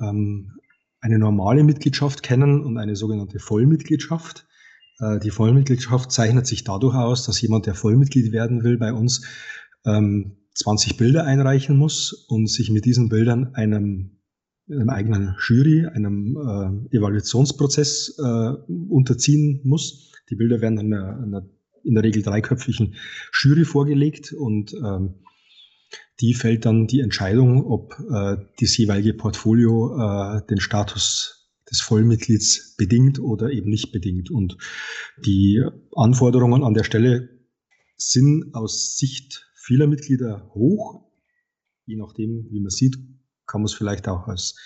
[0.00, 0.58] ähm,
[1.00, 4.46] eine normale Mitgliedschaft kennen und eine sogenannte Vollmitgliedschaft.
[5.00, 9.26] Äh, die Vollmitgliedschaft zeichnet sich dadurch aus, dass jemand, der Vollmitglied werden will bei uns,
[10.54, 14.18] 20 ähm, Bilder einreichen muss und sich mit diesen Bildern einem,
[14.70, 20.12] einem eigenen Jury, einem äh, Evaluationsprozess äh, unterziehen muss.
[20.30, 21.48] Die Bilder werden einer, einer
[21.84, 22.96] in der Regel dreiköpfigen
[23.32, 25.14] Jury vorgelegt und ähm,
[26.20, 32.74] die fällt dann die Entscheidung, ob äh, das jeweilige Portfolio äh, den Status des Vollmitglieds
[32.76, 34.30] bedingt oder eben nicht bedingt.
[34.30, 34.56] Und
[35.24, 35.62] die
[35.94, 37.28] Anforderungen an der Stelle
[37.96, 41.02] sind aus Sicht vieler Mitglieder hoch.
[41.84, 42.96] Je nachdem, wie man sieht,
[43.46, 44.56] kann man es vielleicht auch als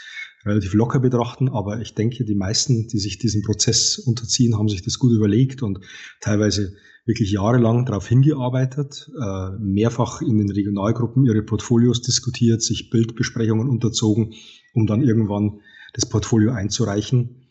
[0.44, 4.82] relativ locker betrachten, aber ich denke, die meisten, die sich diesem Prozess unterziehen, haben sich
[4.82, 5.80] das gut überlegt und
[6.20, 13.68] teilweise wirklich jahrelang darauf hingearbeitet, äh, mehrfach in den Regionalgruppen ihre Portfolios diskutiert, sich Bildbesprechungen
[13.68, 14.34] unterzogen,
[14.72, 15.60] um dann irgendwann
[15.94, 17.41] das Portfolio einzureichen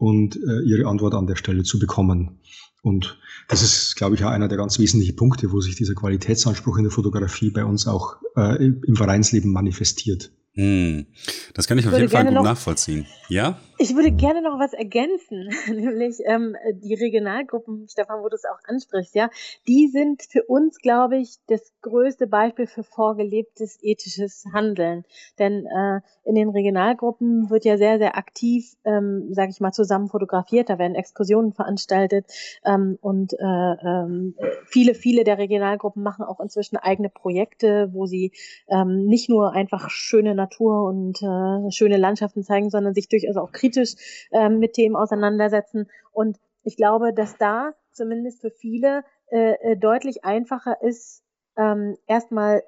[0.00, 2.40] und äh, ihre Antwort an der Stelle zu bekommen.
[2.82, 6.78] Und das ist, glaube ich, auch einer der ganz wesentlichen Punkte, wo sich dieser Qualitätsanspruch
[6.78, 10.32] in der Fotografie bei uns auch äh, im Vereinsleben manifestiert.
[10.54, 11.04] Hm.
[11.52, 13.06] Das kann ich, ich auf jeden Fall gut noch, nachvollziehen.
[13.28, 13.60] Ja?
[13.82, 18.58] Ich würde gerne noch was ergänzen, nämlich ähm, die Regionalgruppen, Stefan, wo du es auch
[18.68, 19.30] ansprichst, ja,
[19.66, 25.04] die sind für uns, glaube ich, das größte Beispiel für vorgelebtes ethisches Handeln.
[25.38, 30.08] Denn äh, in den Regionalgruppen wird ja sehr, sehr aktiv, ähm, sage ich mal, zusammen
[30.08, 32.26] fotografiert, da werden Exkursionen veranstaltet
[32.66, 34.34] ähm, und äh, äh,
[34.66, 38.32] viele, viele der Regionalgruppen machen auch inzwischen eigene Projekte, wo sie
[38.68, 43.52] ähm, nicht nur einfach schöne Natur und äh, schöne Landschaften zeigen, sondern sich durchaus auch
[43.52, 43.94] kritisch kritisch
[44.32, 45.88] ähm, mit Themen auseinandersetzen.
[46.12, 51.22] Und ich glaube, dass da zumindest für viele äh, äh, deutlich einfacher ist,
[51.56, 52.62] ähm, erstmal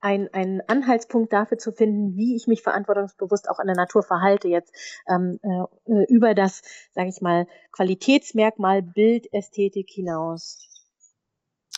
[0.00, 4.48] ein, einen Anhaltspunkt dafür zu finden, wie ich mich verantwortungsbewusst auch an der Natur verhalte,
[4.48, 4.74] jetzt
[5.08, 10.71] ähm, äh, über das, sage ich mal, Qualitätsmerkmal Bildästhetik hinaus.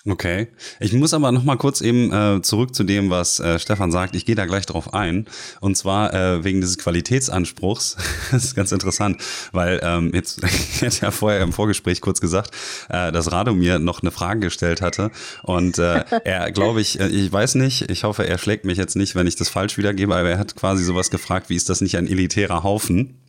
[0.07, 0.49] Okay.
[0.81, 4.15] Ich muss aber noch mal kurz eben äh, zurück zu dem, was äh, Stefan sagt.
[4.15, 5.27] Ich gehe da gleich drauf ein.
[5.61, 7.97] Und zwar äh, wegen dieses Qualitätsanspruchs.
[8.31, 12.51] das ist ganz interessant, weil ähm, jetzt ich hatte ja vorher im Vorgespräch kurz gesagt,
[12.91, 15.11] äh, dass Rado mir noch eine Frage gestellt hatte.
[15.43, 18.97] Und äh, er, glaube ich, äh, ich weiß nicht, ich hoffe, er schlägt mich jetzt
[18.97, 21.81] nicht, wenn ich das falsch wiedergebe, aber er hat quasi sowas gefragt, wie ist das
[21.81, 23.21] nicht ein elitärer Haufen?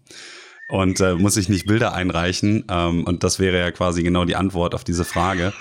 [0.67, 2.65] und äh, muss ich nicht Bilder einreichen?
[2.69, 5.53] Ähm, und das wäre ja quasi genau die Antwort auf diese Frage.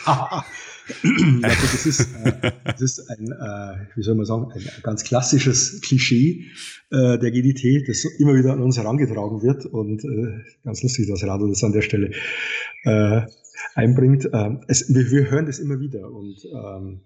[1.02, 5.80] Also das ist, äh, das ist ein, äh, wie soll man sagen, ein ganz klassisches
[5.80, 6.46] Klischee
[6.90, 11.24] äh, der GDT, das immer wieder an uns herangetragen wird und äh, ganz lustig, dass
[11.24, 12.10] Rado das an der Stelle
[12.84, 13.22] äh,
[13.74, 14.26] einbringt.
[14.32, 17.00] Äh, es, wir, wir hören das immer wieder und ähm,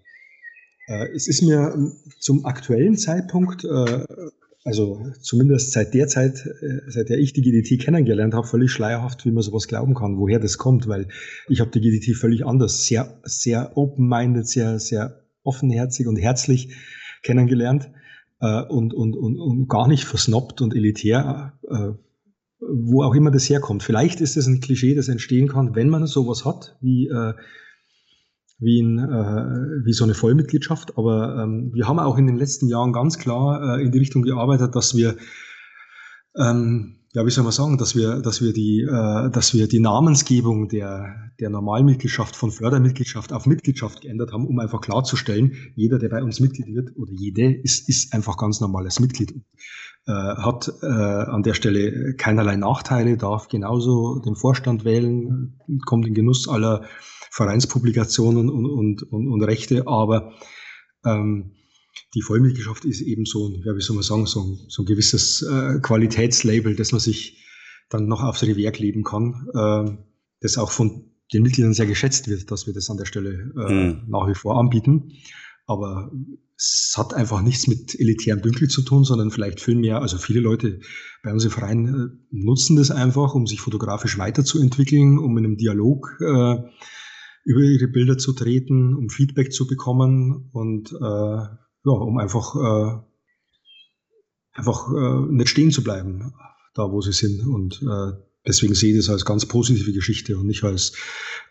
[0.87, 3.65] äh, es ist mir zum aktuellen Zeitpunkt
[4.69, 9.25] also zumindest seit der Zeit, äh, seit der ich die GDT kennengelernt habe, völlig schleierhaft,
[9.25, 11.07] wie man sowas glauben kann, woher das kommt, weil
[11.47, 16.75] ich habe die GDT völlig anders, sehr, sehr open-minded, sehr, sehr offenherzig und herzlich
[17.23, 17.89] kennengelernt
[18.41, 21.93] äh, und, und, und, und gar nicht versnobbt und elitär, äh,
[22.59, 23.81] wo auch immer das herkommt.
[23.81, 27.33] Vielleicht ist es ein Klischee, das entstehen kann, wenn man sowas hat, wie äh,
[28.59, 30.97] wie, ein, äh, wie so eine Vollmitgliedschaft.
[30.97, 34.21] Aber ähm, wir haben auch in den letzten Jahren ganz klar äh, in die Richtung
[34.21, 35.15] gearbeitet, dass wir,
[36.37, 39.79] ähm, ja, wie soll man sagen, dass wir, dass wir die, äh, dass wir die
[39.79, 46.09] Namensgebung der, der Normalmitgliedschaft von Fördermitgliedschaft auf Mitgliedschaft geändert haben, um einfach klarzustellen, jeder, der
[46.09, 49.33] bei uns Mitglied wird oder jede, ist, ist einfach ganz normales Mitglied.
[50.05, 56.13] Äh, hat äh, an der Stelle keinerlei Nachteile, darf genauso den Vorstand wählen, kommt in
[56.13, 56.83] Genuss aller
[57.31, 60.33] Vereinspublikationen und, und, und, und Rechte, aber
[61.05, 61.55] ähm,
[62.13, 64.85] die Vollmitgliedschaft ist eben so ein, ja, wie soll man sagen, so ein, so ein
[64.85, 67.45] gewisses äh, Qualitätslabel, das man sich
[67.89, 69.97] dann noch aufs Revier kleben kann, äh,
[70.41, 73.73] das auch von den Mitgliedern sehr geschätzt wird, dass wir das an der Stelle äh,
[73.73, 74.03] mhm.
[74.07, 75.13] nach wie vor anbieten.
[75.67, 76.11] Aber
[76.57, 80.39] es hat einfach nichts mit elitärem Dünkel zu tun, sondern vielleicht viel mehr, also viele
[80.39, 80.79] Leute
[81.23, 85.57] bei uns im Verein äh, nutzen das einfach, um sich fotografisch weiterzuentwickeln, um in einem
[85.57, 86.57] Dialog äh,
[87.43, 93.01] über ihre Bilder zu treten, um Feedback zu bekommen und äh, ja, um einfach, äh,
[94.53, 96.33] einfach äh, nicht stehen zu bleiben,
[96.73, 97.45] da wo sie sind.
[97.47, 100.93] Und äh, deswegen sehe ich das als ganz positive Geschichte und nicht als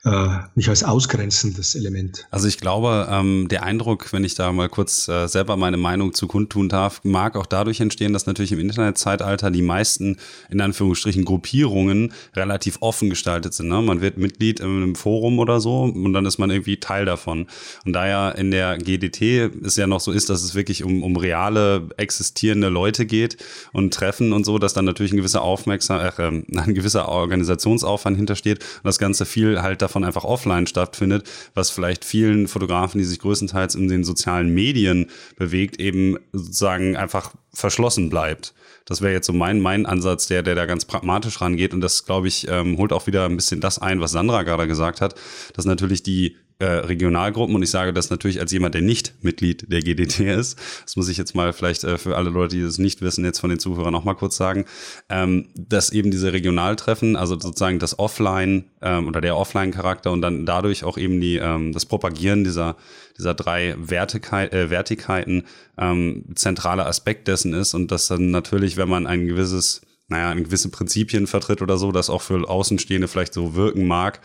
[0.05, 2.27] äh, nicht als ausgrenzendes Element.
[2.31, 6.15] Also ich glaube, ähm, der Eindruck, wenn ich da mal kurz äh, selber meine Meinung
[6.15, 10.17] zu kundtun darf, mag auch dadurch entstehen, dass natürlich im Internetzeitalter die meisten
[10.51, 13.69] in Anführungsstrichen Gruppierungen relativ offen gestaltet sind.
[13.69, 13.83] Ne?
[13.83, 17.47] Man wird Mitglied in einem Forum oder so und dann ist man irgendwie Teil davon.
[17.85, 21.03] Und da ja in der GDT es ja noch so ist, dass es wirklich um,
[21.03, 23.37] um reale existierende Leute geht
[23.73, 26.13] und Treffen und so, dass dann natürlich ein gewisser Aufmerksam, äh,
[26.59, 32.05] ein gewisser Organisationsaufwand hintersteht und das Ganze viel halt davon einfach offline stattfindet, was vielleicht
[32.05, 38.55] vielen Fotografen, die sich größtenteils in den sozialen Medien bewegt, eben sozusagen einfach verschlossen bleibt.
[38.85, 41.75] Das wäre jetzt so mein, mein Ansatz, der, der da ganz pragmatisch rangeht.
[41.75, 44.67] Und das, glaube ich, ähm, holt auch wieder ein bisschen das ein, was Sandra gerade
[44.67, 45.15] gesagt hat,
[45.55, 47.55] dass natürlich die äh, Regionalgruppen.
[47.55, 50.59] Und ich sage das natürlich als jemand, der nicht Mitglied der GDT ist.
[50.83, 53.39] Das muss ich jetzt mal vielleicht äh, für alle Leute, die das nicht wissen, jetzt
[53.39, 54.65] von den Zuhörern noch mal kurz sagen,
[55.09, 60.47] ähm, dass eben diese Regionaltreffen, also sozusagen das Offline ähm, oder der Offline-Charakter und dann
[60.47, 62.77] dadurch auch eben die ähm, das Propagieren dieser
[63.19, 65.45] dieser drei Wertigkeit, äh, Wertigkeiten
[65.77, 67.75] ähm, zentraler Aspekt dessen ist.
[67.75, 72.11] Und dass dann natürlich, wenn man ein gewisses naja, gewisse Prinzipien vertritt oder so, das
[72.11, 74.21] auch für Außenstehende vielleicht so wirken mag,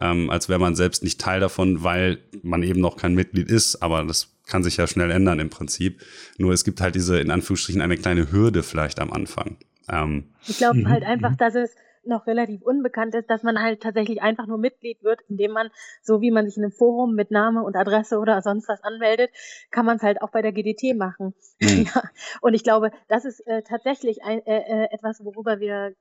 [0.00, 3.82] ähm, als wäre man selbst nicht Teil davon, weil man eben noch kein Mitglied ist,
[3.82, 6.00] aber das kann sich ja schnell ändern im Prinzip.
[6.38, 9.58] Nur es gibt halt diese, in Anführungsstrichen, eine kleine Hürde vielleicht am Anfang.
[9.88, 11.36] Ähm, ich glaube halt mhm, einfach, mhm.
[11.36, 11.70] dass es
[12.08, 15.70] noch relativ unbekannt ist, dass man halt tatsächlich einfach nur Mitglied wird, indem man,
[16.02, 19.30] so wie man sich in einem Forum mit Name und Adresse oder sonst was anmeldet,
[19.70, 21.34] kann man es halt auch bei der GDT machen.
[21.60, 21.68] Mhm.
[21.94, 22.02] Ja.
[22.40, 25.94] Und ich glaube, das ist äh, tatsächlich ein, äh, äh, etwas, worüber wir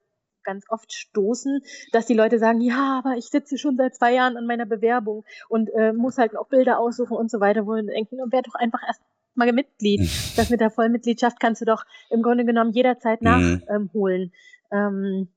[0.44, 4.38] ganz oft stoßen, dass die Leute sagen, ja, aber ich sitze schon seit zwei Jahren
[4.38, 7.84] an meiner Bewerbung und äh, muss halt auch Bilder aussuchen und so weiter, wo wir
[7.84, 9.02] denken, werde doch einfach erst
[9.36, 10.02] mal Mitglied.
[10.02, 10.10] Mhm.
[10.36, 13.62] Das mit der Vollmitgliedschaft kannst du doch im Grunde genommen jederzeit mhm.
[13.68, 14.34] nachholen.
[14.72, 15.30] Ähm,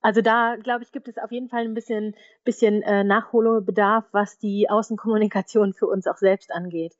[0.00, 4.38] also da, glaube ich, gibt es auf jeden Fall ein bisschen, bisschen äh, Nachholbedarf, was
[4.38, 6.94] die Außenkommunikation für uns auch selbst angeht.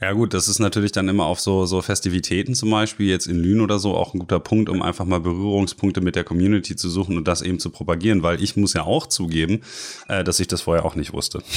[0.00, 3.36] Ja gut, das ist natürlich dann immer auf so, so Festivitäten zum Beispiel, jetzt in
[3.36, 6.88] Lünen oder so, auch ein guter Punkt, um einfach mal Berührungspunkte mit der Community zu
[6.88, 9.62] suchen und das eben zu propagieren, weil ich muss ja auch zugeben,
[10.08, 11.42] äh, dass ich das vorher auch nicht wusste.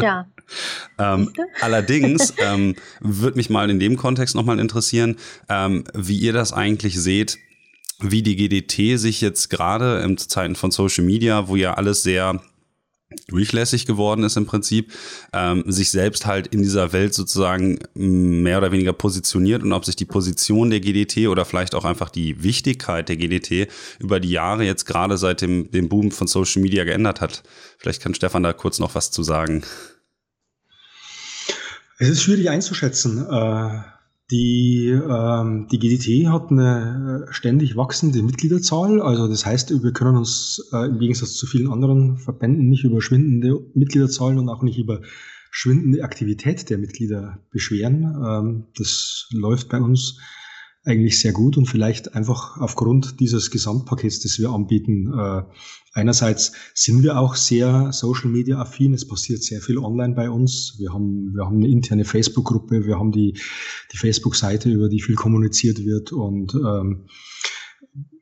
[0.00, 0.26] Ja.
[0.98, 5.16] ähm, allerdings ähm, würde mich mal in dem Kontext nochmal interessieren,
[5.48, 7.38] ähm, wie ihr das eigentlich seht,
[8.00, 12.40] wie die GDT sich jetzt gerade in Zeiten von Social Media, wo ja alles sehr
[13.28, 14.92] durchlässig geworden ist im Prinzip,
[15.32, 19.96] ähm, sich selbst halt in dieser Welt sozusagen mehr oder weniger positioniert und ob sich
[19.96, 24.64] die Position der GDT oder vielleicht auch einfach die Wichtigkeit der GDT über die Jahre
[24.64, 27.42] jetzt gerade seit dem, dem Boom von Social Media geändert hat.
[27.78, 29.62] Vielleicht kann Stefan da kurz noch was zu sagen.
[31.98, 33.26] Es ist schwierig einzuschätzen.
[33.28, 33.99] Äh
[34.30, 39.02] die, ähm, die GDT hat eine äh, ständig wachsende Mitgliederzahl.
[39.02, 43.02] Also das heißt, wir können uns äh, im Gegensatz zu vielen anderen Verbänden nicht über
[43.02, 45.00] schwindende Mitgliederzahlen und auch nicht über
[45.50, 48.04] schwindende Aktivität der Mitglieder beschweren.
[48.24, 50.18] Ähm, das läuft bei uns
[50.84, 55.12] eigentlich sehr gut und vielleicht einfach aufgrund dieses Gesamtpakets, das wir anbieten.
[55.12, 55.42] Äh,
[55.92, 58.94] einerseits sind wir auch sehr Social Media affin.
[58.94, 60.76] Es passiert sehr viel online bei uns.
[60.78, 62.86] Wir haben, wir haben eine interne Facebook-Gruppe.
[62.86, 63.38] Wir haben die,
[63.92, 67.06] die Facebook-Seite, über die viel kommuniziert wird und, ähm,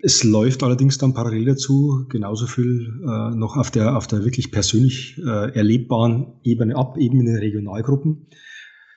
[0.00, 4.50] es läuft allerdings dann parallel dazu genauso viel äh, noch auf der, auf der wirklich
[4.50, 8.28] persönlich äh, erlebbaren Ebene ab, eben in den Regionalgruppen.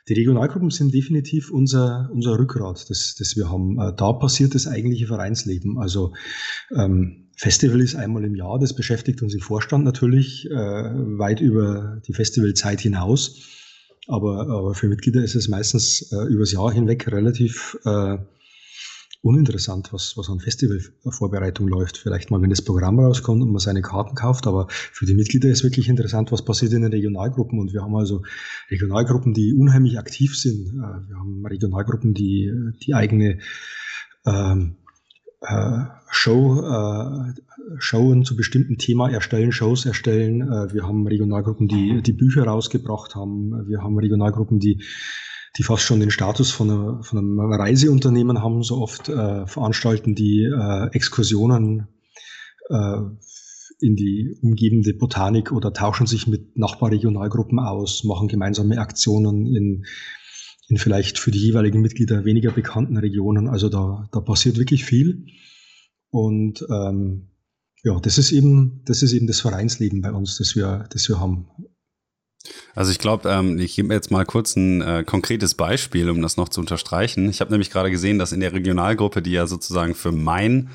[0.07, 3.79] Die Regionalgruppen sind definitiv unser, unser Rückgrat, das, das wir haben.
[3.79, 5.79] Äh, da passiert das eigentliche Vereinsleben.
[5.79, 6.13] Also
[6.75, 11.99] ähm, Festival ist einmal im Jahr, das beschäftigt uns im Vorstand natürlich äh, weit über
[12.07, 13.49] die Festivalzeit hinaus.
[14.07, 18.19] Aber, aber für Mitglieder ist es meistens äh, übers Jahr hinweg relativ äh,
[19.23, 21.97] uninteressant, was, was an Festivalvorbereitung läuft.
[21.97, 25.49] Vielleicht mal, wenn das Programm rauskommt und man seine Karten kauft, aber für die Mitglieder
[25.49, 27.57] ist wirklich interessant, was passiert in den Regionalgruppen.
[27.57, 28.21] Und wir haben also
[28.69, 30.67] Regionalgruppen, die unheimlich aktiv sind.
[30.67, 32.53] Äh, wir haben Regionalgruppen, die
[32.85, 33.39] die eigene
[34.27, 34.80] ähm, äh,
[36.11, 37.33] Show, äh,
[37.79, 40.41] Showen zu bestimmten Thema erstellen, Shows erstellen.
[40.41, 43.67] Äh, wir haben Regionalgruppen, die die Bücher rausgebracht haben.
[43.67, 44.83] Wir haben Regionalgruppen, die
[45.57, 50.43] die fast schon den Status von, von einem Reiseunternehmen haben, so oft äh, veranstalten die
[50.43, 51.87] äh, Exkursionen
[52.69, 52.97] äh,
[53.81, 59.85] in die umgebende Botanik oder tauschen sich mit Nachbarregionalgruppen aus, machen gemeinsame Aktionen in,
[60.71, 63.49] in vielleicht für die jeweiligen Mitglieder weniger bekannten Regionen.
[63.49, 65.25] Also da, da passiert wirklich viel.
[66.09, 67.27] Und ähm,
[67.83, 71.19] ja, das ist eben, das ist eben das Vereinsleben bei uns, das wir, das wir
[71.19, 71.47] haben.
[72.73, 76.21] Also ich glaube, ähm, ich gebe mir jetzt mal kurz ein äh, konkretes Beispiel, um
[76.21, 77.29] das noch zu unterstreichen.
[77.29, 80.69] Ich habe nämlich gerade gesehen, dass in der Regionalgruppe, die ja sozusagen für mein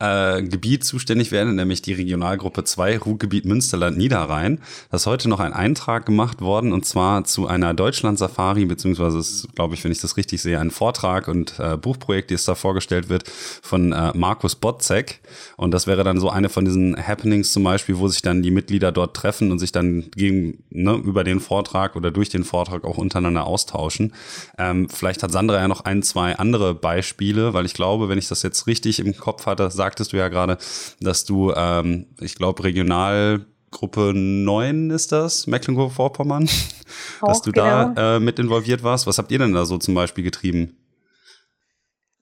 [0.00, 4.60] äh, Gebiet zuständig werde, nämlich die Regionalgruppe 2 Ruhrgebiet Münsterland Niederrhein.
[4.90, 9.74] Da ist heute noch ein Eintrag gemacht worden und zwar zu einer Deutschland-Safari, beziehungsweise glaube
[9.74, 13.28] ich, wenn ich das richtig sehe, ein Vortrag und äh, Buchprojekt, das da vorgestellt wird
[13.28, 15.20] von äh, Markus Botzek.
[15.56, 18.50] Und das wäre dann so eine von diesen Happenings zum Beispiel, wo sich dann die
[18.50, 22.84] Mitglieder dort treffen und sich dann gegen, ne, über den Vortrag oder durch den Vortrag
[22.84, 24.14] auch untereinander austauschen.
[24.56, 28.28] Ähm, vielleicht hat Sandra ja noch ein, zwei andere Beispiele, weil ich glaube, wenn ich
[28.28, 30.56] das jetzt richtig im Kopf hatte, sagt sagtest du ja gerade,
[31.00, 36.48] dass du, ähm, ich glaube, Regionalgruppe 9 ist das, Mecklenburg-Vorpommern,
[37.20, 37.92] dass du genau.
[37.94, 39.08] da äh, mit involviert warst.
[39.08, 40.76] Was habt ihr denn da so zum Beispiel getrieben?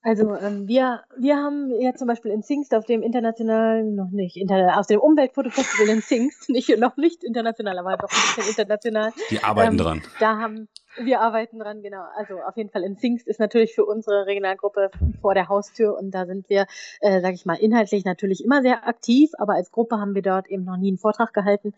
[0.00, 4.38] Also ähm, wir, wir haben ja zum Beispiel in Zingst auf dem internationalen, noch nicht,
[4.38, 9.12] inter, aus dem Umweltfotofestival in Zingst, nicht, noch nicht international, aber doch ein bisschen international.
[9.30, 10.02] Die arbeiten ähm, dran.
[10.20, 10.68] Da haben,
[11.04, 12.04] wir arbeiten dran, genau.
[12.16, 16.12] Also auf jeden Fall in Zingst ist natürlich für unsere Regionalgruppe vor der Haustür und
[16.12, 16.66] da sind wir,
[17.00, 20.48] äh, sage ich mal, inhaltlich natürlich immer sehr aktiv, aber als Gruppe haben wir dort
[20.48, 21.74] eben noch nie einen Vortrag gehalten.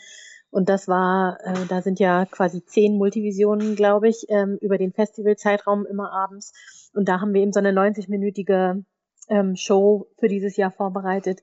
[0.51, 4.92] Und das war, äh, da sind ja quasi zehn Multivisionen, glaube ich, ähm, über den
[4.92, 6.53] Festivalzeitraum immer abends.
[6.92, 8.84] Und da haben wir eben so eine 90-minütige
[9.28, 11.40] ähm, Show für dieses Jahr vorbereitet.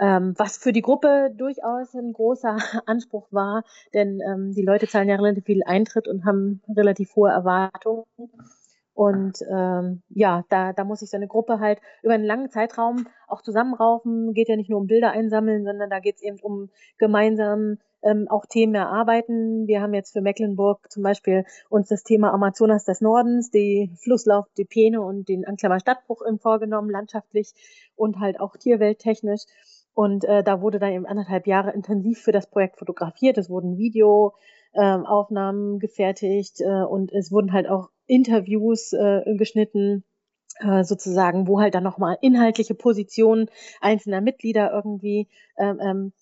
[0.00, 5.08] Ähm, was für die Gruppe durchaus ein großer Anspruch war, denn ähm, die Leute zahlen
[5.08, 8.06] ja relativ viel Eintritt und haben relativ hohe Erwartungen.
[8.94, 13.06] Und ähm, ja, da, da muss sich so eine Gruppe halt über einen langen Zeitraum
[13.28, 14.34] auch zusammenraufen.
[14.34, 18.26] Geht ja nicht nur um Bilder einsammeln, sondern da geht es eben um gemeinsam ähm,
[18.28, 19.66] auch Themen erarbeiten.
[19.66, 24.46] Wir haben jetzt für Mecklenburg zum Beispiel uns das Thema Amazonas des Nordens, die Flusslauf,
[24.56, 27.52] die Peene und den Anklammer Stadtbruch vorgenommen, landschaftlich
[27.96, 29.42] und halt auch tierwelttechnisch.
[29.94, 33.38] Und äh, da wurde dann eben anderthalb Jahre intensiv für das Projekt fotografiert.
[33.38, 40.04] Es wurden Videoaufnahmen ähm, gefertigt äh, und es wurden halt auch Interviews äh, geschnitten,
[40.60, 43.48] äh, sozusagen, wo halt dann nochmal inhaltliche Positionen
[43.80, 46.12] einzelner Mitglieder irgendwie ähm,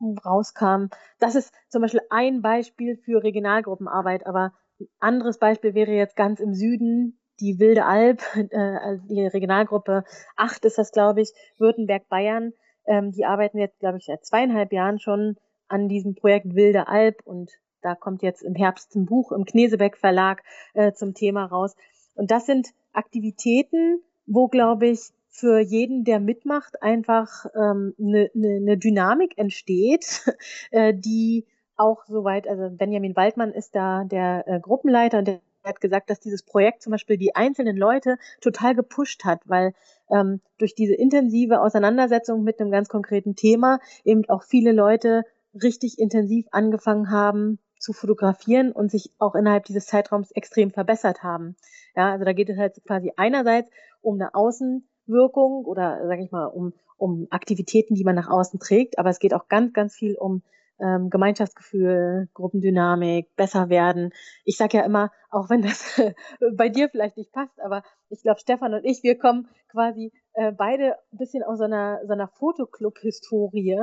[0.00, 0.90] ähm, rauskamen.
[1.18, 6.40] Das ist zum Beispiel ein Beispiel für Regionalgruppenarbeit, aber ein anderes Beispiel wäre jetzt ganz
[6.40, 10.04] im Süden die Wilde Alb, äh, also die Regionalgruppe
[10.36, 12.52] 8 ist das, glaube ich, Württemberg-Bayern.
[12.86, 15.36] Ähm, die arbeiten jetzt, glaube ich, seit zweieinhalb Jahren schon
[15.68, 17.50] an diesem Projekt Wilde Alb und
[17.82, 20.42] da kommt jetzt im Herbst ein Buch im Knesebeck Verlag
[20.74, 21.76] äh, zum Thema raus.
[22.14, 28.30] Und das sind Aktivitäten, wo, glaube ich, für jeden, der mitmacht, einfach eine ähm, ne,
[28.34, 30.24] ne, ne Dynamik entsteht,
[30.70, 35.80] äh, die auch soweit, also Benjamin Waldmann ist da der äh, Gruppenleiter und der hat
[35.80, 39.74] gesagt, dass dieses Projekt zum Beispiel die einzelnen Leute total gepusht hat, weil
[40.10, 45.22] ähm, durch diese intensive Auseinandersetzung mit einem ganz konkreten Thema eben auch viele Leute
[45.54, 51.56] richtig intensiv angefangen haben, zu fotografieren und sich auch innerhalb dieses Zeitraums extrem verbessert haben.
[51.94, 56.46] Ja, also da geht es halt quasi einerseits um eine Außenwirkung oder sage ich mal
[56.46, 60.16] um um Aktivitäten, die man nach außen trägt, aber es geht auch ganz ganz viel
[60.16, 60.42] um
[60.80, 64.12] ähm, Gemeinschaftsgefühl, Gruppendynamik, besser werden.
[64.44, 66.00] Ich sage ja immer, auch wenn das
[66.56, 70.52] bei dir vielleicht nicht passt, aber ich glaube, Stefan und ich, wir kommen quasi äh,
[70.52, 73.78] beide ein bisschen aus so einer, so einer Fotoclub-Historie,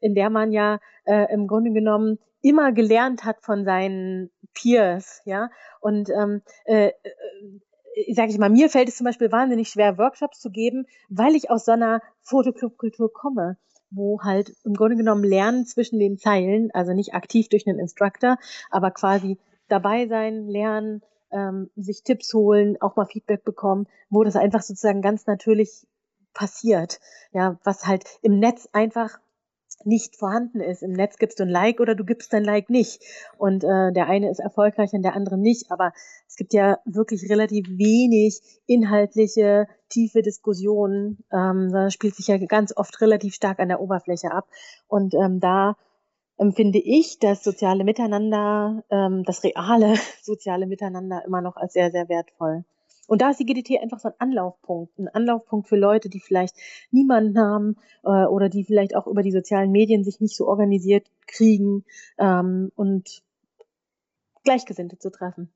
[0.00, 5.50] in der man ja äh, im Grunde genommen immer gelernt hat von seinen Peers, ja.
[5.80, 10.40] Und ähm, äh, äh, sage ich mal, mir fällt es zum Beispiel wahnsinnig schwer, Workshops
[10.40, 13.56] zu geben, weil ich aus so einer Fotoclub-Kultur komme
[13.90, 18.38] wo halt im Grunde genommen Lernen zwischen den Zeilen, also nicht aktiv durch einen Instructor,
[18.70, 24.36] aber quasi dabei sein, lernen, ähm, sich Tipps holen, auch mal Feedback bekommen, wo das
[24.36, 25.86] einfach sozusagen ganz natürlich
[26.34, 27.00] passiert.
[27.32, 29.18] Ja, was halt im Netz einfach
[29.84, 30.82] nicht vorhanden ist.
[30.82, 33.02] Im Netz gibst du ein Like oder du gibst dein Like nicht.
[33.38, 35.70] Und äh, der eine ist erfolgreich und der andere nicht.
[35.70, 35.92] Aber
[36.26, 42.76] es gibt ja wirklich relativ wenig inhaltliche, tiefe Diskussionen, ähm, sondern spielt sich ja ganz
[42.76, 44.48] oft relativ stark an der Oberfläche ab.
[44.88, 45.76] Und ähm, da
[46.38, 52.08] empfinde ich das soziale Miteinander, ähm, das reale soziale Miteinander immer noch als sehr, sehr
[52.08, 52.64] wertvoll.
[53.06, 56.56] Und da ist die GDT einfach so ein Anlaufpunkt, ein Anlaufpunkt für Leute, die vielleicht
[56.90, 61.06] niemanden haben äh, oder die vielleicht auch über die sozialen Medien sich nicht so organisiert
[61.26, 61.84] kriegen
[62.18, 63.22] ähm, und
[64.44, 65.52] Gleichgesinnte zu treffen.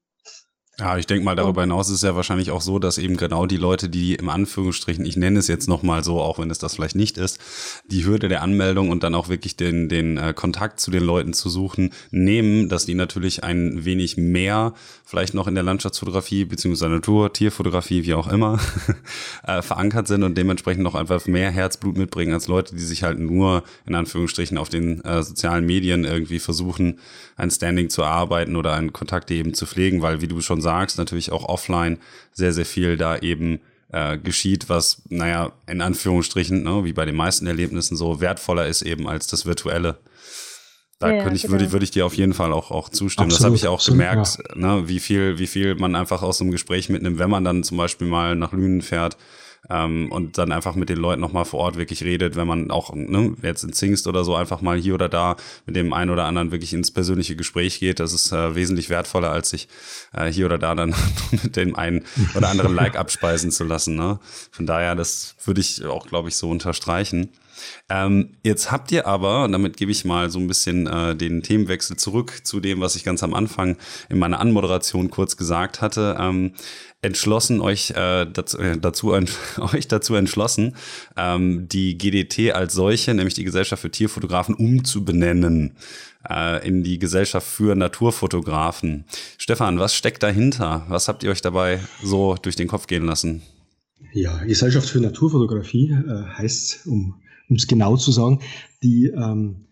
[0.81, 3.45] Ja, ich denke mal, darüber hinaus ist es ja wahrscheinlich auch so, dass eben genau
[3.45, 6.75] die Leute, die im Anführungsstrichen, ich nenne es jetzt nochmal so, auch wenn es das
[6.75, 7.39] vielleicht nicht ist,
[7.85, 11.35] die Hürde der Anmeldung und dann auch wirklich den, den äh, Kontakt zu den Leuten
[11.35, 14.73] zu suchen, nehmen, dass die natürlich ein wenig mehr
[15.05, 18.59] vielleicht noch in der Landschaftsfotografie beziehungsweise Natur, Tierfotografie, wie auch immer,
[19.47, 23.19] äh, verankert sind und dementsprechend noch einfach mehr Herzblut mitbringen als Leute, die sich halt
[23.19, 27.01] nur in Anführungsstrichen auf den äh, sozialen Medien irgendwie versuchen,
[27.37, 30.70] ein Standing zu erarbeiten oder einen Kontakt eben zu pflegen, weil wie du schon sagst,
[30.71, 31.99] sagst, natürlich auch offline
[32.33, 33.61] sehr, sehr viel da eben
[33.93, 38.83] äh, geschieht, was, naja, in Anführungsstrichen, ne, wie bei den meisten Erlebnissen so wertvoller ist
[38.83, 39.99] eben als das Virtuelle.
[41.01, 41.53] Da ja, könnte ich, genau.
[41.55, 43.33] würde, würde ich dir auf jeden Fall auch, auch zustimmen.
[43.33, 44.55] Absolut, das habe ich auch absolut, gemerkt, ja.
[44.55, 47.79] ne, wie viel, wie viel man einfach aus einem Gespräch mitnimmt, wenn man dann zum
[47.79, 49.17] Beispiel mal nach Lünen fährt
[49.71, 52.93] ähm, und dann einfach mit den Leuten nochmal vor Ort wirklich redet, wenn man auch
[52.95, 56.25] ne, jetzt in Zingst oder so einfach mal hier oder da mit dem einen oder
[56.25, 58.01] anderen wirklich ins persönliche Gespräch geht.
[58.01, 59.69] Das ist äh, wesentlich wertvoller, als sich
[60.13, 60.95] äh, hier oder da dann
[61.31, 62.05] mit dem einen
[62.35, 63.95] oder anderen Like abspeisen zu lassen.
[63.95, 64.19] Ne?
[64.51, 67.31] Von daher, das würde ich auch, glaube ich, so unterstreichen.
[67.89, 71.43] Ähm, jetzt habt ihr aber, und damit gebe ich mal so ein bisschen äh, den
[71.43, 73.77] Themenwechsel zurück zu dem, was ich ganz am Anfang
[74.09, 76.53] in meiner Anmoderation kurz gesagt hatte, ähm,
[77.03, 79.13] entschlossen, euch, äh, dazu, äh, dazu
[79.59, 80.77] euch dazu entschlossen,
[81.17, 85.77] ähm, die GDT als solche, nämlich die Gesellschaft für Tierfotografen, umzubenennen
[86.29, 89.05] äh, in die Gesellschaft für Naturfotografen.
[89.39, 90.85] Stefan, was steckt dahinter?
[90.89, 93.43] Was habt ihr euch dabei so durch den Kopf gehen lassen?
[94.13, 97.21] Ja, Gesellschaft für Naturfotografie äh, heißt, um
[97.57, 98.41] es genau zu sagen,
[98.83, 99.67] die, ähm,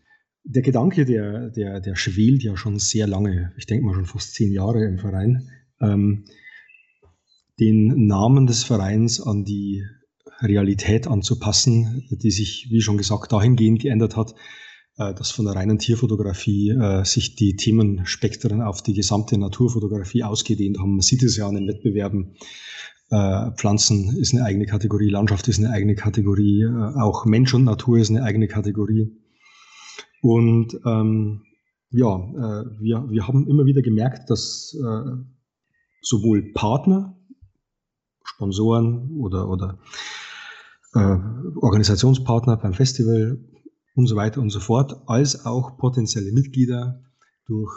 [0.44, 4.34] der Gedanke, der, der, der schwelt ja schon sehr lange, ich denke mal schon fast
[4.34, 5.48] zehn Jahre im Verein,
[5.80, 6.24] ähm,
[7.60, 9.84] den Namen des Vereins an die
[10.40, 14.34] Realität anzupassen, die sich, wie schon gesagt, dahingehend geändert hat,
[14.96, 20.78] äh, dass von der reinen Tierfotografie äh, sich die Themenspektren auf die gesamte Naturfotografie ausgedehnt
[20.78, 20.92] haben.
[20.92, 22.36] Man sieht es ja an den Wettbewerben.
[23.10, 27.64] Äh, Pflanzen ist eine eigene Kategorie, Landschaft ist eine eigene Kategorie, äh, auch Mensch und
[27.64, 29.16] Natur ist eine eigene Kategorie.
[30.20, 31.42] Und ähm,
[31.90, 35.10] ja, äh, wir, wir haben immer wieder gemerkt, dass äh,
[36.02, 37.16] sowohl Partner,
[38.24, 39.78] Sponsoren oder, oder
[40.94, 43.38] Organisationspartner beim Festival
[43.94, 47.02] und so weiter und so fort, als auch potenzielle Mitglieder
[47.46, 47.72] durch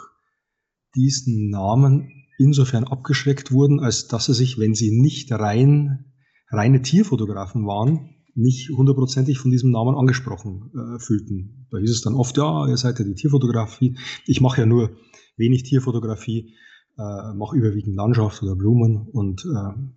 [0.94, 6.12] diesen Namen insofern abgeschreckt wurden, als dass sie sich, wenn sie nicht rein,
[6.50, 11.66] reine Tierfotografen waren, nicht hundertprozentig von diesem Namen angesprochen äh, fühlten.
[11.70, 13.98] Da hieß es dann oft, ja, ihr seid ja die Tierfotografie.
[14.26, 14.96] Ich mache ja nur
[15.36, 16.54] wenig Tierfotografie,
[16.98, 19.92] äh, mache überwiegend Landschaft oder Blumen und äh,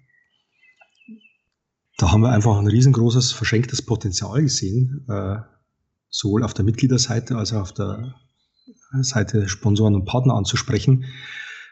[1.98, 5.38] da haben wir einfach ein riesengroßes verschenktes Potenzial gesehen, äh,
[6.10, 8.16] sowohl auf der Mitgliederseite als auch auf der
[9.02, 11.06] Seite Sponsoren und Partner anzusprechen.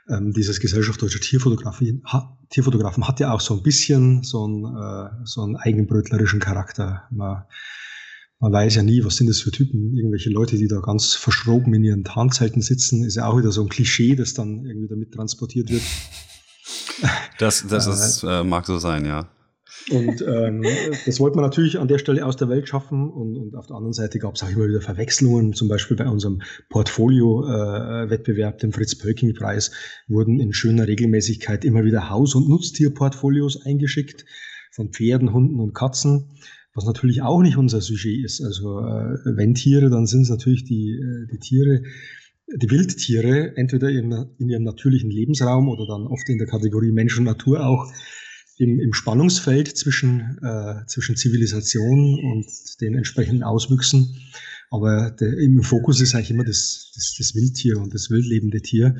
[0.09, 4.65] Ähm, dieses Gesellschaft Deutscher Tierfotografie, ha, Tierfotografen hat ja auch so ein bisschen so einen,
[4.65, 7.03] äh, so einen eigenbrötlerischen Charakter.
[7.09, 7.43] Man,
[8.39, 9.95] man weiß ja nie, was sind das für Typen.
[9.95, 13.61] Irgendwelche Leute, die da ganz verschroben in ihren Tarnzelten sitzen, ist ja auch wieder so
[13.61, 15.83] ein Klischee, das dann irgendwie damit transportiert wird.
[17.39, 19.27] Das, das ist, äh, mag so sein, ja.
[19.91, 20.63] Und ähm,
[21.05, 23.09] das wollte man natürlich an der Stelle aus der Welt schaffen.
[23.09, 25.53] Und, und auf der anderen Seite gab es auch immer wieder Verwechslungen.
[25.53, 29.71] Zum Beispiel bei unserem Portfolio-Wettbewerb, äh, dem Fritz-Pölking-Preis,
[30.07, 34.25] wurden in schöner Regelmäßigkeit immer wieder Haus- und Nutztierportfolios eingeschickt
[34.71, 36.31] von Pferden, Hunden und Katzen,
[36.73, 38.41] was natürlich auch nicht unser Sujet ist.
[38.41, 41.83] Also äh, wenn Tiere, dann sind es natürlich die, äh, die Tiere,
[42.55, 47.17] die Wildtiere, entweder in, in ihrem natürlichen Lebensraum oder dann oft in der Kategorie Mensch
[47.17, 47.91] und Natur auch
[48.63, 52.45] im, im Spannungsfeld zwischen, äh, zwischen Zivilisation und
[52.81, 54.15] den entsprechenden Auswüchsen.
[54.71, 58.95] Aber der, im Fokus ist eigentlich immer das, das, das Wildtier und das wildlebende Tier.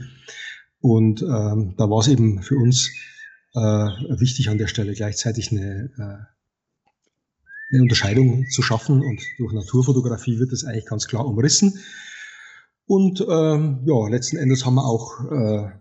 [0.79, 2.91] Und ähm, da war es eben für uns
[3.55, 3.59] äh,
[4.19, 9.01] wichtig an der Stelle gleichzeitig eine, äh, eine Unterscheidung zu schaffen.
[9.01, 11.79] Und durch Naturfotografie wird das eigentlich ganz klar umrissen.
[12.85, 15.71] Und ähm, ja, letzten Endes haben wir auch äh,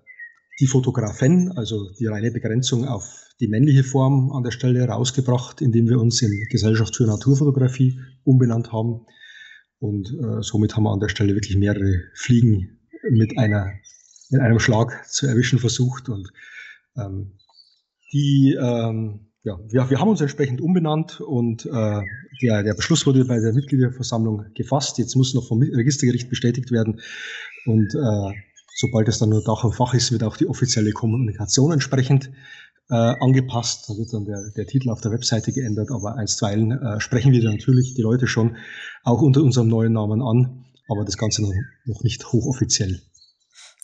[0.61, 5.88] die Fotografen, also die reine Begrenzung auf die männliche Form an der Stelle rausgebracht, indem
[5.88, 9.05] wir uns in Gesellschaft für Naturfotografie umbenannt haben.
[9.80, 12.78] Und äh, somit haben wir an der Stelle wirklich mehrere Fliegen
[13.11, 13.72] mit, einer,
[14.30, 16.09] mit einem Schlag zu erwischen versucht.
[16.09, 16.32] Und
[16.97, 17.32] ähm,
[18.12, 22.01] die, ähm, ja, wir, wir haben uns entsprechend umbenannt und äh,
[22.43, 24.99] der, der Beschluss wurde bei der Mitgliederversammlung gefasst.
[24.99, 27.01] Jetzt muss noch vom Registergericht bestätigt werden.
[27.66, 28.34] Und äh,
[28.76, 32.30] sobald es dann nur Dach und Fach ist, wird auch die offizielle Kommunikation entsprechend
[32.93, 33.88] äh, angepasst.
[33.88, 37.43] Da wird dann der, der Titel auf der Webseite geändert, aber einstweilen äh, sprechen wir
[37.43, 38.57] natürlich die Leute schon
[39.03, 41.55] auch unter unserem neuen Namen an, aber das Ganze noch,
[41.86, 43.01] noch nicht hochoffiziell.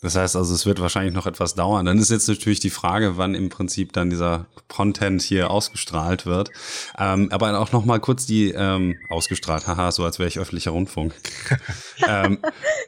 [0.01, 1.85] Das heißt also, es wird wahrscheinlich noch etwas dauern.
[1.85, 6.51] Dann ist jetzt natürlich die Frage, wann im Prinzip dann dieser Content hier ausgestrahlt wird.
[6.97, 10.71] Ähm, aber auch noch mal kurz die ähm, ausgestrahlt, haha, so als wäre ich öffentlicher
[10.71, 11.15] Rundfunk.
[12.09, 12.39] ähm,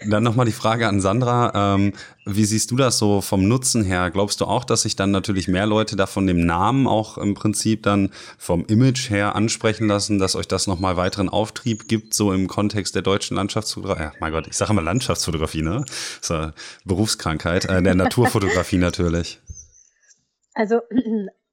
[0.06, 1.74] dann noch mal die Frage an Sandra.
[1.74, 1.94] Ähm,
[2.26, 4.11] wie siehst du das so vom Nutzen her?
[4.11, 7.34] Glaubst du auch, dass sich dann natürlich mehr Leute da von dem Namen auch im
[7.34, 12.32] Prinzip dann vom Image her ansprechen lassen, dass euch das nochmal weiteren Auftrieb gibt, so
[12.32, 14.02] im Kontext der deutschen Landschaftsfotografie?
[14.02, 15.84] Ja, mein Gott, ich sage immer Landschaftsfotografie, ne?
[16.28, 16.52] Eine
[17.01, 19.40] Berufskrankheit, äh, der Naturfotografie natürlich.
[20.53, 20.82] Also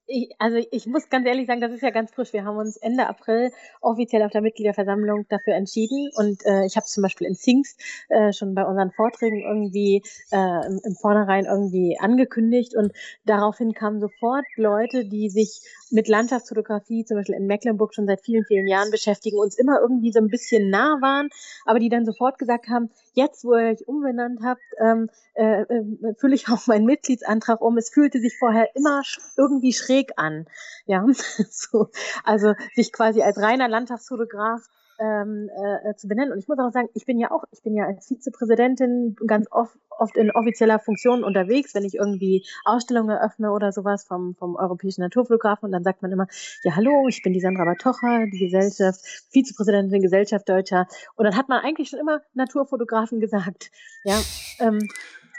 [0.08, 2.34] ich, also ich muss ganz ehrlich sagen, das ist ja ganz frisch.
[2.34, 3.52] Wir haben uns Ende April
[3.82, 6.10] offiziell auf der Mitgliederversammlung dafür entschieden.
[6.16, 7.76] Und äh, ich habe zum Beispiel in Sings
[8.10, 10.02] äh, schon bei unseren Vorträgen irgendwie
[10.32, 12.76] äh, im, im Vornherein irgendwie angekündigt.
[12.76, 12.94] Und
[13.26, 18.46] daraufhin kamen sofort Leute, die sich mit Landschaftsfotografie zum Beispiel in Mecklenburg schon seit vielen,
[18.46, 21.30] vielen Jahren beschäftigen, uns immer irgendwie so ein bisschen nah waren,
[21.66, 25.84] aber die dann sofort gesagt haben, jetzt, wo ihr euch umbenannt habt, ähm, äh, äh,
[26.18, 27.78] fülle ich auch meinen Mitgliedsantrag um.
[27.78, 29.02] Es fühlte sich vorher immer
[29.38, 30.48] irgendwie schräg an.
[30.86, 31.06] Ja,
[31.50, 31.90] so,
[32.24, 34.68] also sich quasi als reiner Landschaftsfotograf
[35.00, 36.32] ähm, äh, zu benennen.
[36.32, 39.48] Und ich muss auch sagen, ich bin ja auch, ich bin ja als Vizepräsidentin ganz
[39.52, 44.56] oft, oft in offizieller Funktion unterwegs, wenn ich irgendwie Ausstellungen eröffne oder sowas vom, vom
[44.56, 46.28] Europäischen Naturfotografen und dann sagt man immer,
[46.64, 50.88] ja hallo, ich bin die Sandra Batocha, die Gesellschaft, Vizepräsidentin Gesellschaft Deutscher.
[51.16, 53.72] Und dann hat man eigentlich schon immer Naturfotografen gesagt.
[54.04, 54.20] Ja,
[54.60, 54.88] ähm,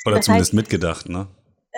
[0.04, 1.26] oder zumindest heißt, mitgedacht, ne?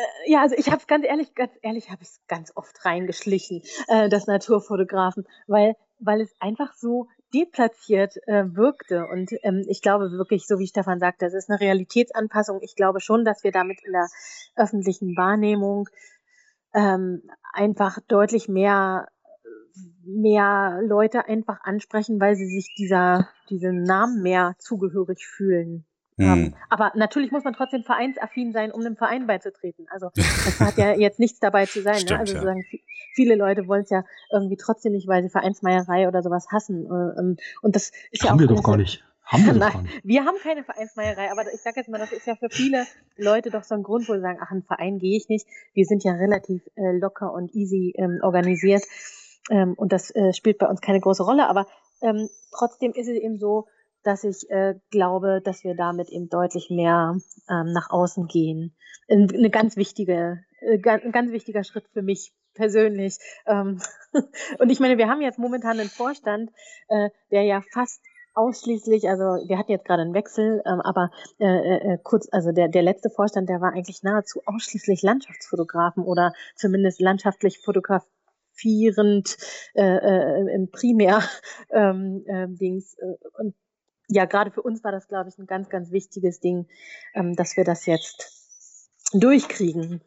[0.01, 2.85] Äh, ja, also ich habe es ganz ehrlich, ganz ehrlich, habe ich es ganz oft
[2.85, 9.07] reingeschlichen, äh, das Naturfotografen, weil weil es einfach so deplatziert äh, wirkte.
[9.07, 12.61] Und ähm, ich glaube wirklich, so wie Stefan sagt, das ist eine Realitätsanpassung.
[12.63, 14.09] Ich glaube schon, dass wir damit in der
[14.57, 15.89] öffentlichen Wahrnehmung
[16.73, 17.23] ähm,
[17.53, 19.09] einfach deutlich mehr
[20.03, 25.85] mehr Leute einfach ansprechen, weil sie sich dieser diesem Namen mehr zugehörig fühlen.
[26.21, 26.55] Hm.
[26.69, 29.87] Aber natürlich muss man trotzdem vereinsaffin sein, um einem Verein beizutreten.
[29.91, 31.95] Also das hat ja jetzt nichts dabei zu sein.
[31.95, 32.01] Ne?
[32.01, 32.25] Stimmt, ne?
[32.25, 32.55] Also ja.
[33.15, 36.87] viele Leute wollen es ja irgendwie trotzdem nicht, weil sie Vereinsmeierei oder sowas hassen.
[36.87, 39.05] Äh, ähm, und das ist haben ja auch wir doch gar nicht.
[39.25, 42.35] Haben wir, Nein, wir haben keine Vereinsmeierei, aber ich sage jetzt mal, das ist ja
[42.35, 42.85] für viele
[43.17, 45.47] Leute doch so ein Grund, wo sie sagen, ach, ein Verein gehe ich nicht.
[45.73, 48.83] Wir sind ja relativ äh, locker und easy ähm, organisiert
[49.51, 51.67] ähm, und das äh, spielt bei uns keine große Rolle, aber
[52.03, 53.67] ähm, trotzdem ist es eben so,
[54.03, 57.17] dass ich äh, glaube, dass wir damit eben deutlich mehr
[57.49, 58.75] ähm, nach außen gehen.
[59.09, 63.19] Eine ganz wichtige, äh, ein ganz wichtiger Schritt für mich persönlich.
[63.47, 63.81] Ähm,
[64.59, 66.51] und ich meine, wir haben jetzt momentan einen Vorstand,
[66.89, 68.01] äh, der ja fast
[68.35, 72.69] ausschließlich, also wir hatten jetzt gerade einen Wechsel, ähm, aber äh, äh, kurz, also der,
[72.69, 79.37] der letzte Vorstand, der war eigentlich nahezu ausschließlich Landschaftsfotografen oder zumindest landschaftlich fotografierend
[79.75, 81.23] äh, äh, im Primär
[81.71, 82.97] ähm, äh, Dings.
[82.99, 83.55] Äh, und
[84.11, 86.67] ja, gerade für uns war das, glaube ich, ein ganz, ganz wichtiges Ding,
[87.15, 88.69] ähm, dass wir das jetzt
[89.13, 90.01] durchkriegen.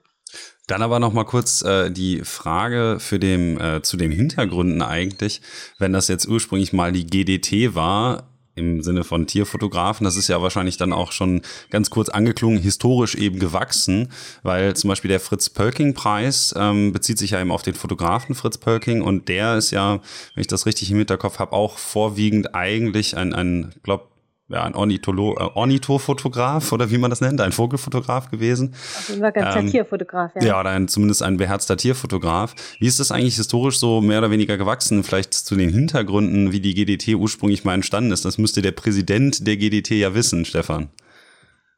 [0.67, 5.41] Dann aber noch mal kurz äh, die Frage für dem, äh, zu den Hintergründen eigentlich,
[5.77, 10.05] wenn das jetzt ursprünglich mal die GDT war, im Sinne von Tierfotografen.
[10.05, 14.09] Das ist ja wahrscheinlich dann auch schon ganz kurz angeklungen, historisch eben gewachsen,
[14.43, 19.01] weil zum Beispiel der Fritz-Pölking-Preis ähm, bezieht sich ja eben auf den Fotografen Fritz Pölking
[19.01, 19.99] und der ist ja,
[20.33, 24.12] wenn ich das richtig im Hinterkopf habe, auch vorwiegend eigentlich ein, ein glaube
[24.49, 28.73] ja, ein Ornitholo äh, Ornithofotograf oder wie man das nennt, ein Vogelfotograf gewesen.
[28.73, 30.43] Auf jeden Fall ganz ähm, Tierfotograf, ja.
[30.43, 32.53] Ja, oder ein, zumindest ein beherzter Tierfotograf.
[32.79, 35.03] Wie ist das eigentlich historisch so mehr oder weniger gewachsen?
[35.03, 38.25] Vielleicht zu den Hintergründen, wie die GDT ursprünglich mal entstanden ist.
[38.25, 40.89] Das müsste der Präsident der GDT ja wissen, Stefan.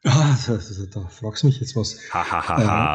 [0.03, 0.59] Ah, da,
[0.93, 1.97] da fragst du mich jetzt was.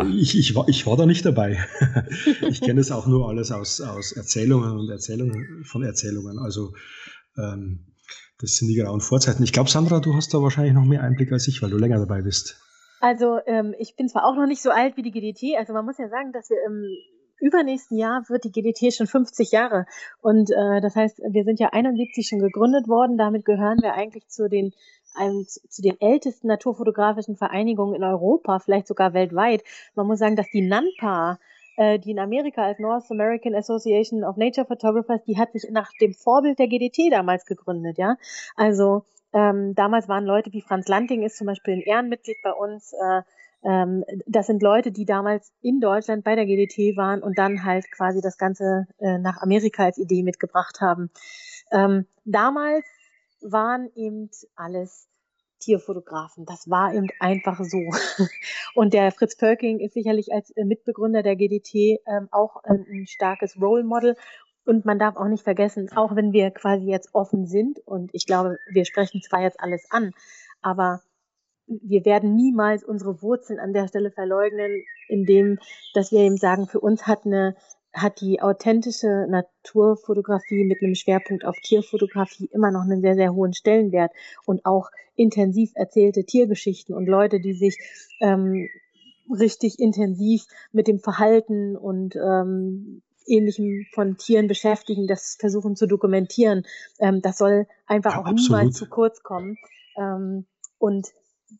[0.05, 1.59] äh, ich, ich, war, ich war da nicht dabei.
[2.49, 6.39] ich kenne es auch nur alles aus, aus Erzählungen und Erzählungen von Erzählungen.
[6.39, 6.73] Also
[7.37, 7.90] ähm,
[8.41, 9.43] das sind die grauen Vorzeiten.
[9.43, 11.99] Ich glaube, Sandra, du hast da wahrscheinlich noch mehr Einblick als ich, weil du länger
[11.99, 12.61] dabei bist.
[13.01, 15.87] Also ähm, ich bin zwar auch noch nicht so alt wie die GDT, also man
[15.87, 16.85] muss ja sagen, dass wir im
[17.41, 19.87] übernächsten Jahr wird die GDT schon 50 Jahre.
[20.21, 23.17] Und äh, das heißt, wir sind ja 71 schon gegründet worden.
[23.17, 24.73] Damit gehören wir eigentlich zu den
[25.15, 29.63] einem, zu den ältesten naturfotografischen Vereinigungen in Europa, vielleicht sogar weltweit.
[29.95, 31.39] Man muss sagen, dass die NANPA
[31.77, 35.91] äh, die in Amerika als North American Association of Nature Photographers, die hat sich nach
[36.01, 38.17] dem Vorbild der GDT damals gegründet, ja.
[38.57, 42.93] Also ähm, damals waren Leute wie Franz Lanting ist zum Beispiel ein Ehrenmitglied bei uns.
[42.93, 43.23] Äh,
[43.63, 47.91] ähm, das sind Leute, die damals in Deutschland bei der GDT waren und dann halt
[47.93, 51.11] quasi das Ganze äh, nach Amerika als Idee mitgebracht haben.
[51.71, 52.87] Ähm, damals
[53.43, 55.09] waren eben alles
[55.61, 56.45] Tierfotografen.
[56.47, 57.79] Das war eben einfach so.
[58.75, 63.07] Und der Fritz Pölking ist sicherlich als äh, Mitbegründer der GDT ähm, auch ein, ein
[63.07, 64.17] starkes Role Model.
[64.65, 68.27] Und man darf auch nicht vergessen, auch wenn wir quasi jetzt offen sind, und ich
[68.27, 70.13] glaube, wir sprechen zwar jetzt alles an,
[70.61, 71.01] aber
[71.67, 75.59] wir werden niemals unsere Wurzeln an der Stelle verleugnen, indem,
[75.95, 77.57] dass wir eben sagen, für uns hat eine
[77.93, 83.53] hat die authentische Naturfotografie mit einem Schwerpunkt auf Tierfotografie immer noch einen sehr, sehr hohen
[83.53, 84.13] Stellenwert
[84.47, 87.79] und auch intensiv erzählte Tiergeschichten und Leute, die sich
[88.21, 88.69] ähm,
[89.31, 96.65] richtig intensiv mit dem Verhalten und ähm, ähnlichem von Tieren beschäftigen, das versuchen zu dokumentieren.
[96.99, 98.63] Ähm, das soll einfach ja, auch absolut.
[98.63, 99.57] niemals zu kurz kommen.
[99.97, 100.47] Ähm,
[100.79, 101.09] und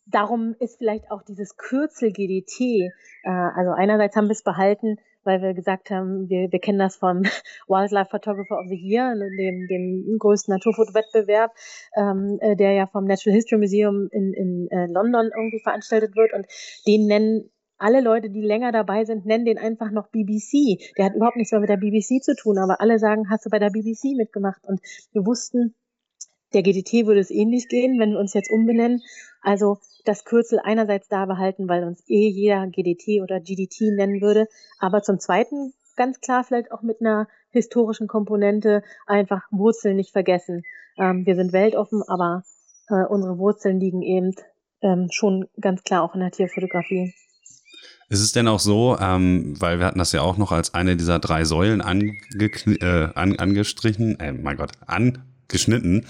[0.05, 2.91] darum ist vielleicht auch dieses Kürzel GDT,
[3.23, 6.95] äh, also einerseits haben wir es behalten, weil wir gesagt haben, wir, wir kennen das
[6.95, 7.23] vom
[7.67, 11.51] Wildlife Photographer of the Year, ne, dem, dem größten Naturfotowettbewerb,
[11.95, 16.33] ähm, äh, der ja vom Natural History Museum in, in äh, London irgendwie veranstaltet wird.
[16.33, 16.45] Und
[16.87, 17.49] den nennen
[17.81, 20.93] alle Leute, die länger dabei sind, nennen den einfach noch BBC.
[20.97, 23.49] Der hat überhaupt nichts mehr mit der BBC zu tun, aber alle sagen, hast du
[23.49, 24.61] bei der BBC mitgemacht?
[24.67, 24.79] Und
[25.13, 25.73] wir wussten,
[26.53, 29.01] der GDT würde es ähnlich gehen, wenn wir uns jetzt umbenennen.
[29.41, 34.47] Also das Kürzel einerseits da behalten, weil uns eh jeder GDT oder GDT nennen würde.
[34.79, 40.63] Aber zum Zweiten ganz klar vielleicht auch mit einer historischen Komponente einfach Wurzeln nicht vergessen.
[40.97, 42.43] Ähm, wir sind weltoffen, aber
[42.89, 44.33] äh, unsere Wurzeln liegen eben
[44.81, 47.13] ähm, schon ganz klar auch in der Tierfotografie.
[48.09, 50.97] Ist es denn auch so, ähm, weil wir hatten das ja auch noch als eine
[50.97, 54.71] dieser drei Säulen ange äh, an, angestrichen, äh, mein Gott,
[55.51, 56.05] angeschnitten,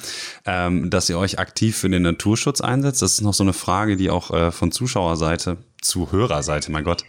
[0.45, 3.01] ähm, dass ihr euch aktiv für den Naturschutz einsetzt?
[3.01, 7.03] Das ist noch so eine Frage, die auch äh, von Zuschauerseite, Zuhörerseite, mein Gott,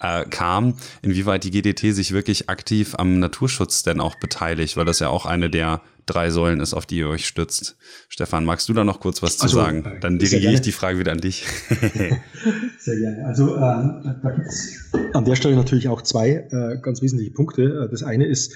[0.00, 4.98] äh, kam, inwieweit die GDT sich wirklich aktiv am Naturschutz denn auch beteiligt, weil das
[4.98, 7.76] ja auch eine der drei Säulen ist, auf die ihr euch stützt.
[8.08, 9.84] Stefan, magst du da noch kurz was zu also, sagen?
[9.84, 11.46] Äh, Dann dirigiere ich die Frage wieder an dich.
[12.78, 13.24] sehr gerne.
[13.26, 17.62] Also äh, da gibt es an der Stelle natürlich auch zwei äh, ganz wesentliche Punkte.
[17.62, 18.54] Äh, das eine ist,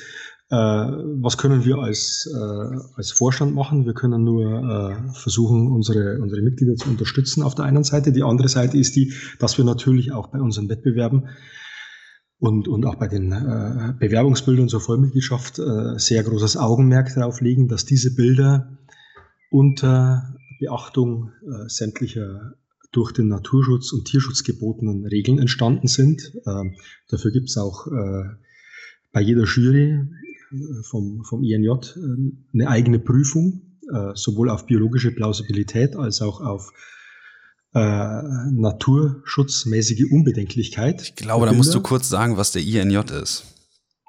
[0.57, 3.87] was können wir als, äh, als Vorstand machen?
[3.87, 8.13] Wir können nur versuchen, unsere, unsere Mitglieder zu unterstützen auf der einen Seite.
[8.13, 11.29] Die andere Seite ist die, dass wir natürlich auch bei unseren Wettbewerben
[12.39, 17.69] und, und auch bei den äh, Bewerbungsbildern zur Vollmitgliedschaft äh, sehr großes Augenmerk darauf legen,
[17.69, 18.77] dass diese Bilder
[19.51, 22.55] unter Beachtung äh, sämtlicher
[22.93, 26.33] durch den Naturschutz und Tierschutz gebotenen Regeln entstanden sind.
[26.47, 26.77] Ähm,
[27.09, 28.25] dafür gibt es auch äh,
[29.13, 30.07] bei jeder Jury äh,
[30.83, 31.79] vom, vom INJ äh,
[32.53, 33.63] eine eigene Prüfung,
[34.15, 36.73] sowohl auf biologische Plausibilität als auch auf
[37.75, 41.03] äh, naturschutzmäßige Unbedenklichkeit.
[41.03, 43.54] Ich glaube, da musst du kurz sagen, was der INJ ist.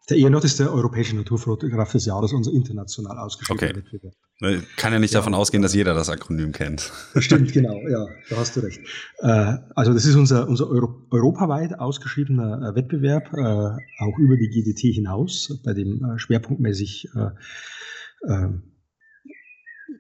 [0.10, 3.76] Der INJ ist der Europäische Naturfotograf des Jahres, unser international ausgeschriebener okay.
[3.78, 4.64] Wettbewerb.
[4.78, 5.20] Kann ja nicht ja.
[5.20, 6.92] davon ausgehen, dass jeder das Akronym kennt.
[7.18, 8.82] Stimmt, genau, ja, da hast du recht.
[9.20, 14.50] Äh, also das ist unser, unser Euro europaweit ausgeschriebener äh, Wettbewerb, äh, auch über die
[14.50, 18.50] GDT hinaus, bei dem schwerpunktmäßig äh, äh,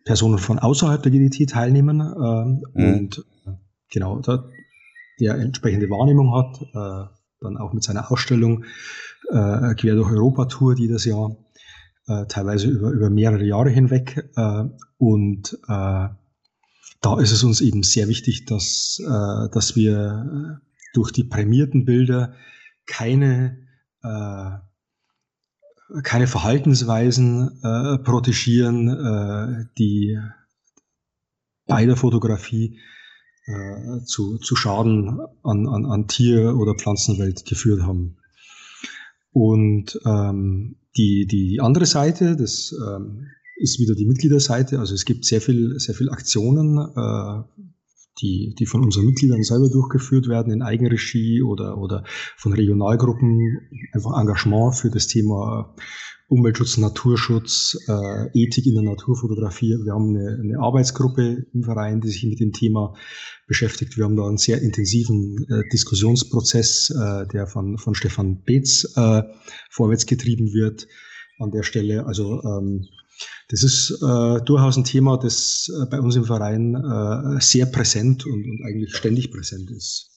[0.03, 2.63] Personen von außerhalb der GDT teilnehmen mhm.
[2.73, 3.25] und
[3.89, 4.51] genau, da,
[5.19, 8.65] der entsprechende Wahrnehmung hat, dann auch mit seiner Ausstellung
[9.29, 11.35] äh, Quer durch Europa Tour, die das Jahr
[12.07, 14.29] äh, teilweise über, über mehrere Jahre hinweg.
[14.35, 14.63] Äh,
[14.97, 16.07] und äh,
[17.01, 20.61] da ist es uns eben sehr wichtig, dass, äh, dass wir
[20.93, 22.33] durch die prämierten Bilder
[22.85, 23.57] keine,
[24.03, 24.51] äh,
[26.03, 30.17] keine Verhaltensweisen äh, protegieren, äh, die
[31.67, 32.79] bei der Fotografie
[33.45, 38.17] äh, zu, zu Schaden an, an, an Tier- oder Pflanzenwelt geführt haben.
[39.35, 43.27] Und ähm, die, die andere Seite, das ähm,
[43.57, 44.79] ist wieder die Mitgliederseite.
[44.79, 47.43] Also es gibt sehr viel, sehr viel Aktionen, äh,
[48.21, 52.05] die, die von unseren Mitgliedern selber durchgeführt werden in Eigenregie oder, oder
[52.37, 53.59] von Regionalgruppen,
[53.91, 55.75] einfach Engagement für das Thema
[56.27, 59.77] Umweltschutz, Naturschutz, äh, Ethik in der Naturfotografie.
[59.83, 62.95] Wir haben eine, eine, Arbeitsgruppe im Verein, die sich mit dem Thema
[63.47, 63.95] beschäftigt.
[63.95, 69.21] Wir haben da einen sehr intensiven äh, Diskussionsprozess, äh, der von, von Stefan Beetz äh,
[69.69, 70.87] vorwärts getrieben wird
[71.37, 72.07] an der Stelle.
[72.07, 72.87] Also ähm,
[73.49, 78.25] das ist äh, durchaus ein Thema, das äh, bei uns im Verein äh, sehr präsent
[78.25, 80.09] und, und eigentlich ständig präsent ist.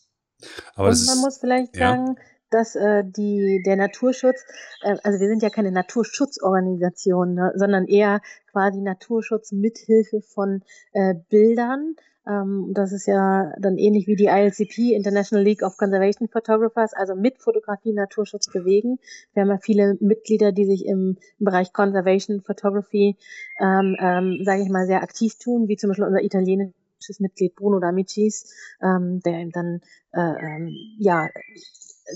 [0.74, 1.90] Aber und man ist, muss vielleicht ja.
[1.90, 2.16] sagen,
[2.50, 4.44] dass äh, die, der Naturschutz,
[4.82, 8.20] äh, also wir sind ja keine Naturschutzorganisation, ne, sondern eher
[8.50, 11.96] quasi Naturschutz mithilfe von äh, Bildern.
[12.28, 17.14] Ähm, das ist ja dann ähnlich wie die ILCP, International League of Conservation Photographers, also
[17.14, 18.98] mit Fotografie Naturschutz bewegen.
[19.32, 23.16] Wir haben ja viele Mitglieder, die sich im, im Bereich Conservation Photography,
[23.60, 27.78] ähm, ähm, sage ich mal, sehr aktiv tun, wie zum Beispiel unser italienisches Mitglied Bruno
[27.78, 28.50] D'Amicis,
[28.82, 29.80] ähm, der dann
[30.12, 31.28] äh, ähm, ja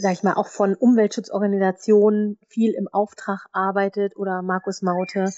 [0.01, 5.31] sag ich mal, auch von Umweltschutzorganisationen viel im Auftrag arbeitet oder Markus Maute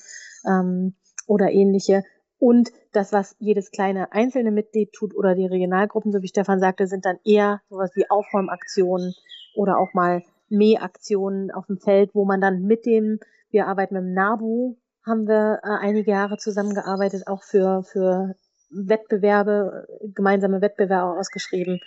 [0.47, 0.95] ähm,
[1.27, 2.03] oder ähnliche.
[2.39, 6.87] Und das, was jedes kleine einzelne Mitglied tut oder die Regionalgruppen, so wie Stefan sagte,
[6.87, 9.15] sind dann eher sowas wie Aufräumaktionen
[9.55, 13.19] oder auch mal Mähaktionen auf dem Feld, wo man dann mit dem,
[13.51, 14.77] wir arbeiten mit dem NABU,
[15.07, 18.35] haben wir äh, einige Jahre zusammengearbeitet, auch für, für
[18.71, 21.81] Wettbewerbe, gemeinsame Wettbewerbe ausgeschrieben.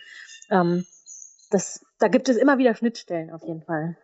[0.49, 0.85] Ähm,
[1.49, 3.97] das, da gibt es immer wieder Schnittstellen auf jeden Fall.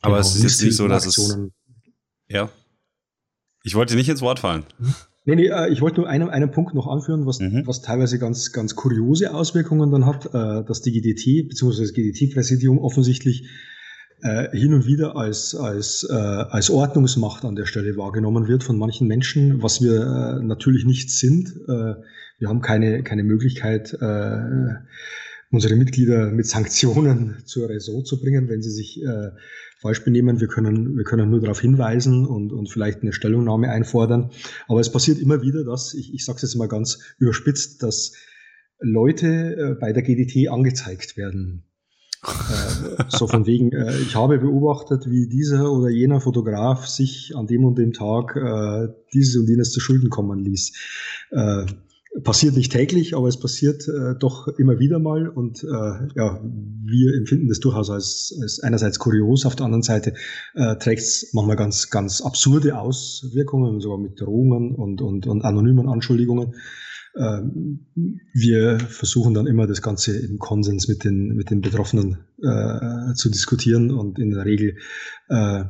[0.00, 1.38] Aber genau, es ist jetzt nicht so, dass es.
[2.28, 2.50] Ja.
[3.64, 4.64] Ich wollte nicht ins Wort fallen.
[5.28, 7.66] Nee, nee, äh, ich wollte nur einen, einen Punkt noch anführen, was, mhm.
[7.66, 11.82] was teilweise ganz, ganz kuriose Auswirkungen dann hat, äh, dass die GDT bzw.
[11.82, 13.46] das GDT-Präsidium offensichtlich
[14.22, 19.06] äh, hin und wieder als, als, als Ordnungsmacht an der Stelle wahrgenommen wird von manchen
[19.06, 21.54] Menschen, was wir natürlich nicht sind.
[21.68, 23.96] wir haben keine, keine Möglichkeit,
[25.50, 29.30] unsere Mitglieder mit Sanktionen zur Raison zu bringen, wenn sie sich äh,
[29.80, 30.40] falsch benehmen.
[30.40, 34.30] Wir können, wir können nur darauf hinweisen und, und vielleicht eine Stellungnahme einfordern.
[34.66, 38.12] Aber es passiert immer wieder, dass, ich, ich sage es jetzt mal ganz überspitzt, dass
[38.80, 41.64] Leute äh, bei der GDT angezeigt werden.
[42.24, 47.46] Äh, so von wegen, äh, ich habe beobachtet, wie dieser oder jener Fotograf sich an
[47.46, 50.72] dem und dem Tag äh, dieses und jenes zu Schulden kommen ließ.
[52.24, 55.66] Passiert nicht täglich, aber es passiert äh, doch immer wieder mal und äh,
[56.16, 60.14] ja, wir empfinden das durchaus als, als einerseits kurios, auf der anderen Seite
[60.54, 65.88] äh, trägt es manchmal ganz, ganz absurde Auswirkungen, sogar mit Drohungen und, und, und anonymen
[65.88, 66.54] Anschuldigungen.
[67.16, 67.86] Ähm,
[68.32, 73.28] wir versuchen dann immer das Ganze im Konsens mit den, mit den Betroffenen äh, zu
[73.28, 74.76] diskutieren und in der Regel
[75.28, 75.64] äh,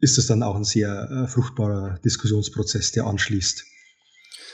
[0.00, 3.64] ist es dann auch ein sehr äh, fruchtbarer Diskussionsprozess, der anschließt.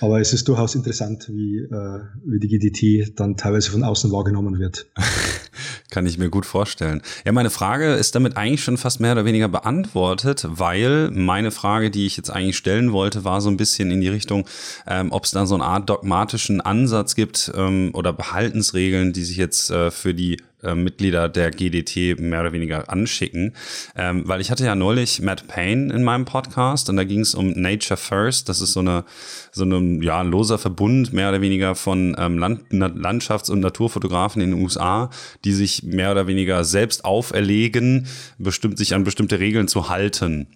[0.00, 4.58] Aber es ist durchaus interessant, wie, äh, wie die GDT dann teilweise von außen wahrgenommen
[4.58, 4.86] wird.
[5.90, 7.02] Kann ich mir gut vorstellen.
[7.24, 11.90] Ja, meine Frage ist damit eigentlich schon fast mehr oder weniger beantwortet, weil meine Frage,
[11.90, 14.46] die ich jetzt eigentlich stellen wollte, war so ein bisschen in die Richtung,
[14.88, 19.36] ähm, ob es da so eine Art dogmatischen Ansatz gibt ähm, oder Behaltensregeln, die sich
[19.36, 23.54] jetzt äh, für die äh, Mitglieder der GDT mehr oder weniger anschicken.
[23.96, 27.34] Ähm, weil ich hatte ja neulich Matt Payne in meinem Podcast und da ging es
[27.34, 28.48] um Nature First.
[28.48, 29.04] Das ist so eine
[29.52, 34.50] so ein ja, loser Verbund mehr oder weniger von ähm, Land, Landschafts- und Naturfotografen in
[34.50, 35.10] den USA,
[35.44, 38.06] die sich mehr oder weniger selbst auferlegen,
[38.38, 40.48] bestimmt sich an bestimmte Regeln zu halten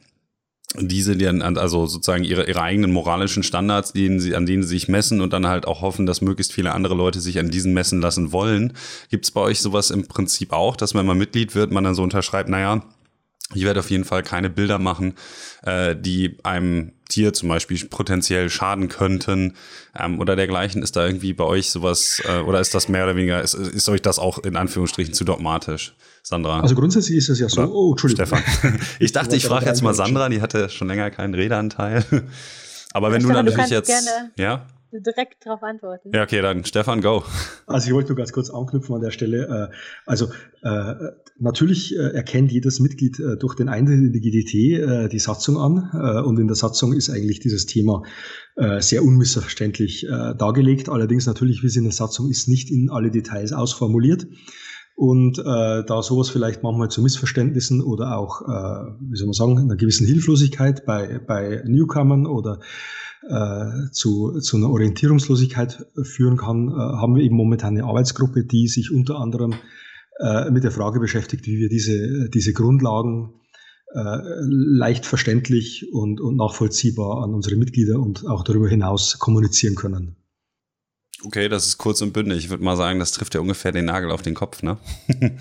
[0.77, 4.69] diese, die an, also sozusagen ihre, ihre eigenen moralischen Standards, denen sie, an denen sie
[4.69, 7.73] sich messen und dann halt auch hoffen, dass möglichst viele andere Leute sich an diesen
[7.73, 8.75] messen lassen wollen.
[9.09, 11.95] Gibt es bei euch sowas im Prinzip auch, dass wenn man Mitglied wird, man dann
[11.95, 12.83] so unterschreibt, naja,
[13.55, 15.15] ich werde auf jeden Fall keine Bilder machen,
[15.63, 19.55] äh, die einem Tier zum Beispiel potenziell schaden könnten
[19.99, 20.83] ähm, oder dergleichen.
[20.83, 23.89] Ist da irgendwie bei euch sowas äh, oder ist das mehr oder weniger, ist, ist
[23.89, 25.95] euch das auch in Anführungsstrichen zu dogmatisch?
[26.29, 26.61] Sandra.
[26.61, 27.63] Also grundsätzlich ist es ja so.
[27.63, 28.27] Oder oh, Entschuldigung.
[28.27, 28.75] Stefan.
[29.01, 32.05] Ich dachte, ich frage jetzt mal Sandra, die hatte schon länger keinen Redeanteil.
[32.93, 33.89] Aber wenn Stefan, du natürlich jetzt.
[33.89, 34.67] Gerne ja?
[34.93, 36.11] direkt darauf antworten.
[36.13, 37.23] Ja, okay, dann Stefan, go.
[37.67, 39.71] Also ich wollte nur ganz kurz anknüpfen an der Stelle.
[39.71, 39.75] Äh,
[40.07, 40.29] also
[40.63, 40.95] äh,
[41.39, 46.39] natürlich äh, erkennt jedes Mitglied durch den Eintritt in die GDT die Satzung an und
[46.39, 48.03] in der Satzung ist eigentlich dieses Thema
[48.81, 50.07] sehr unmissverständlich
[50.37, 50.89] dargelegt.
[50.89, 54.27] Allerdings natürlich, wie es in der Satzung ist, nicht in alle Details ausformuliert.
[54.99, 59.57] Und äh, da sowas vielleicht manchmal zu Missverständnissen oder auch, äh, wie soll man sagen,
[59.57, 62.59] einer gewissen Hilflosigkeit bei, bei Newcomern oder
[63.29, 68.67] äh, zu, zu einer Orientierungslosigkeit führen kann, äh, haben wir eben momentan eine Arbeitsgruppe, die
[68.67, 69.55] sich unter anderem
[70.19, 73.35] äh, mit der Frage beschäftigt, wie wir diese, diese Grundlagen
[73.95, 80.17] äh, leicht verständlich und, und nachvollziehbar an unsere Mitglieder und auch darüber hinaus kommunizieren können.
[81.25, 82.39] Okay, das ist kurz und bündig.
[82.39, 84.79] Ich würde mal sagen, das trifft ja ungefähr den Nagel auf den Kopf, ne?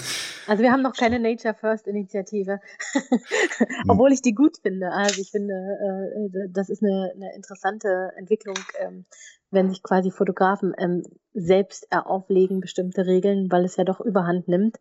[0.47, 2.59] also wir haben noch keine Nature First Initiative,
[3.87, 4.91] obwohl ich die gut finde.
[4.91, 9.05] Also ich finde, äh, das ist eine, interessante Entwicklung, ähm,
[9.51, 11.03] wenn sich quasi Fotografen ähm,
[11.33, 14.77] selbst auflegen bestimmte Regeln, weil es ja doch Überhand nimmt.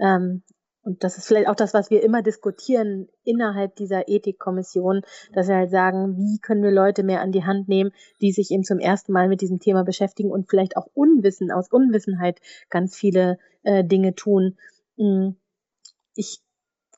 [0.00, 0.42] Ähm,
[0.82, 5.02] und das ist vielleicht auch das, was wir immer diskutieren innerhalb dieser Ethikkommission,
[5.32, 8.50] dass wir halt sagen, wie können wir Leute mehr an die Hand nehmen, die sich
[8.50, 12.96] eben zum ersten Mal mit diesem Thema beschäftigen und vielleicht auch Unwissen, aus Unwissenheit ganz
[12.96, 14.56] viele äh, Dinge tun.
[14.96, 15.36] Hm.
[16.14, 16.40] Ich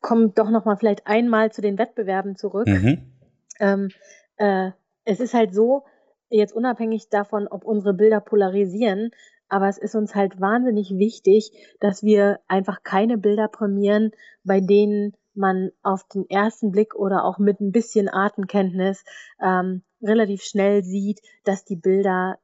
[0.01, 2.66] komme doch noch mal vielleicht einmal zu den Wettbewerben zurück.
[2.66, 3.12] Mhm.
[3.59, 3.89] Ähm,
[4.37, 4.70] äh,
[5.05, 5.85] es ist halt so,
[6.28, 9.11] jetzt unabhängig davon, ob unsere Bilder polarisieren,
[9.53, 14.12] aber es ist uns halt wahnsinnig wichtig, dass wir einfach keine Bilder prämieren,
[14.44, 19.05] bei denen man auf den ersten Blick oder auch mit ein bisschen Artenkenntnis
[19.42, 22.38] ähm, relativ schnell sieht, dass die Bilder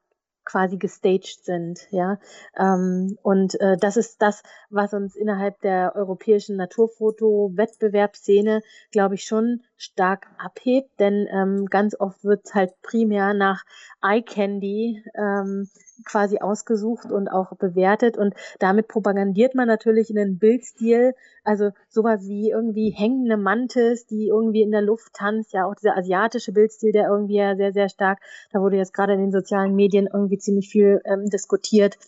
[0.45, 2.19] quasi gestaged sind, ja.
[2.59, 9.63] Ähm, und äh, das ist das, was uns innerhalb der europäischen Naturfoto-Wettbewerbsszene, glaube ich, schon
[9.79, 13.65] stark abhebt, denn ähm, ganz oft wird halt primär nach
[14.03, 15.69] Eye Candy ähm,
[16.05, 18.19] quasi ausgesucht und auch bewertet.
[18.19, 21.15] Und damit propagandiert man natürlich einen Bildstil,
[21.45, 25.97] also sowas wie irgendwie hängende Mantis, die irgendwie in der Luft tanzt, ja auch dieser
[25.97, 28.19] asiatische Bildstil, der irgendwie ja sehr, sehr stark,
[28.53, 31.99] da wurde jetzt gerade in den sozialen Medien irgendwie ziemlich viel ähm, diskutiert,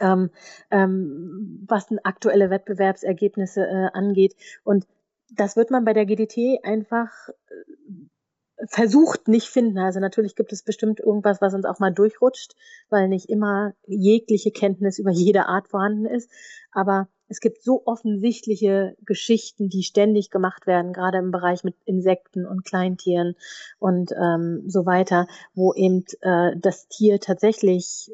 [0.00, 0.30] ähm,
[0.70, 4.36] ähm, was denn aktuelle Wettbewerbsergebnisse äh, angeht.
[4.62, 4.86] Und
[5.34, 9.78] das wird man bei der GDT einfach äh, versucht nicht finden.
[9.78, 12.54] Also natürlich gibt es bestimmt irgendwas, was uns auch mal durchrutscht,
[12.90, 16.30] weil nicht immer jegliche Kenntnis über jede Art vorhanden ist.
[16.70, 22.46] Aber es gibt so offensichtliche Geschichten, die ständig gemacht werden, gerade im Bereich mit Insekten
[22.46, 23.36] und Kleintieren
[23.78, 28.10] und ähm, so weiter, wo eben äh, das Tier tatsächlich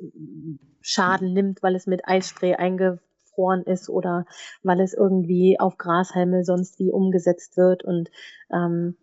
[0.81, 2.55] Schaden nimmt, weil es mit Eisspray
[3.39, 4.27] eingefroren ist oder
[4.63, 8.11] weil es irgendwie auf Grashalme sonst wie umgesetzt wird und
[8.53, 8.97] ähm,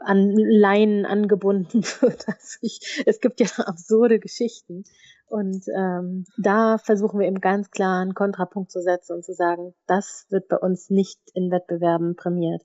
[0.00, 2.28] an Leinen angebunden wird.
[2.28, 4.84] Also ich, es gibt ja absurde Geschichten.
[5.26, 9.74] Und ähm, da versuchen wir eben ganz klar einen Kontrapunkt zu setzen und zu sagen,
[9.86, 12.62] das wird bei uns nicht in Wettbewerben prämiert.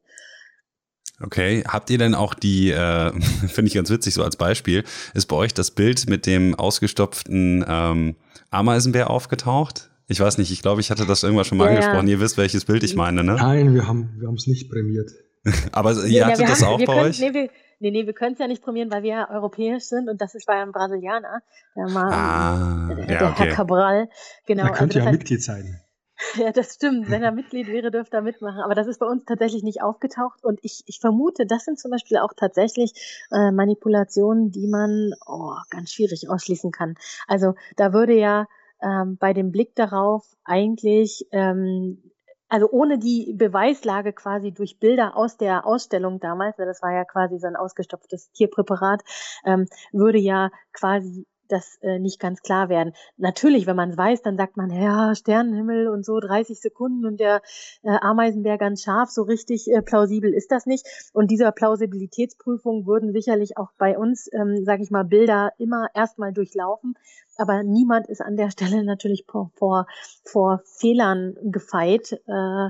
[1.22, 3.12] Okay, habt ihr denn auch die, äh,
[3.48, 7.66] finde ich ganz witzig, so als Beispiel, ist bei euch das Bild mit dem ausgestopften
[7.68, 8.16] ähm,
[8.50, 9.89] Ameisenbär aufgetaucht?
[10.08, 12.08] Ich weiß nicht, ich glaube, ich hatte das irgendwann schon mal ja, angesprochen.
[12.08, 12.14] Ja.
[12.14, 13.36] Ihr wisst, welches Bild ich meine, ne?
[13.36, 15.12] Nein, wir haben wir es nicht prämiert.
[15.72, 17.20] Aber ihr ja, hattet das haben, auch bei können, euch?
[17.20, 17.49] Nee, wir,
[17.80, 20.36] nee, nee, wir können es ja nicht prämieren, weil wir ja europäisch sind und das
[20.36, 21.41] ist bei einem Brasilianer,
[21.76, 23.43] der, mal, ah, der, der okay.
[23.45, 24.10] Herr Cabral.
[24.45, 24.64] Genau.
[24.64, 25.80] Er könnte also ja Mitglied sein.
[26.38, 27.10] Ja, das stimmt.
[27.10, 28.62] Wenn er Mitglied wäre, dürfte er mitmachen.
[28.64, 30.43] Aber das ist bei uns tatsächlich nicht aufgetaucht.
[30.43, 32.93] Und ich, ich vermute, das sind zum Beispiel auch tatsächlich
[33.32, 36.95] äh, Manipulationen, die man oh, ganz schwierig ausschließen kann.
[37.28, 38.47] Also da würde ja
[38.84, 42.11] ähm, bei dem Blick darauf eigentlich, ähm,
[42.49, 47.39] also ohne die Beweislage quasi durch Bilder aus der Ausstellung damals, das war ja quasi
[47.39, 49.01] so ein ausgestopftes Tierpräparat,
[49.45, 52.93] ähm, würde ja quasi das äh, nicht ganz klar werden.
[53.18, 57.20] Natürlich, wenn man es weiß, dann sagt man, ja, Sternenhimmel und so 30 Sekunden und
[57.20, 57.41] der
[57.84, 60.86] äh, Ameisenbär ganz scharf, so richtig äh, plausibel ist das nicht.
[61.14, 66.34] Und dieser Plausibilitätsprüfung würden sicherlich auch bei uns, ähm, sage ich mal, Bilder immer erstmal
[66.34, 66.95] durchlaufen.
[67.38, 69.88] Aber niemand ist an der Stelle natürlich vor, vor,
[70.24, 72.14] vor Fehlern gefeit.
[72.28, 72.70] Äh,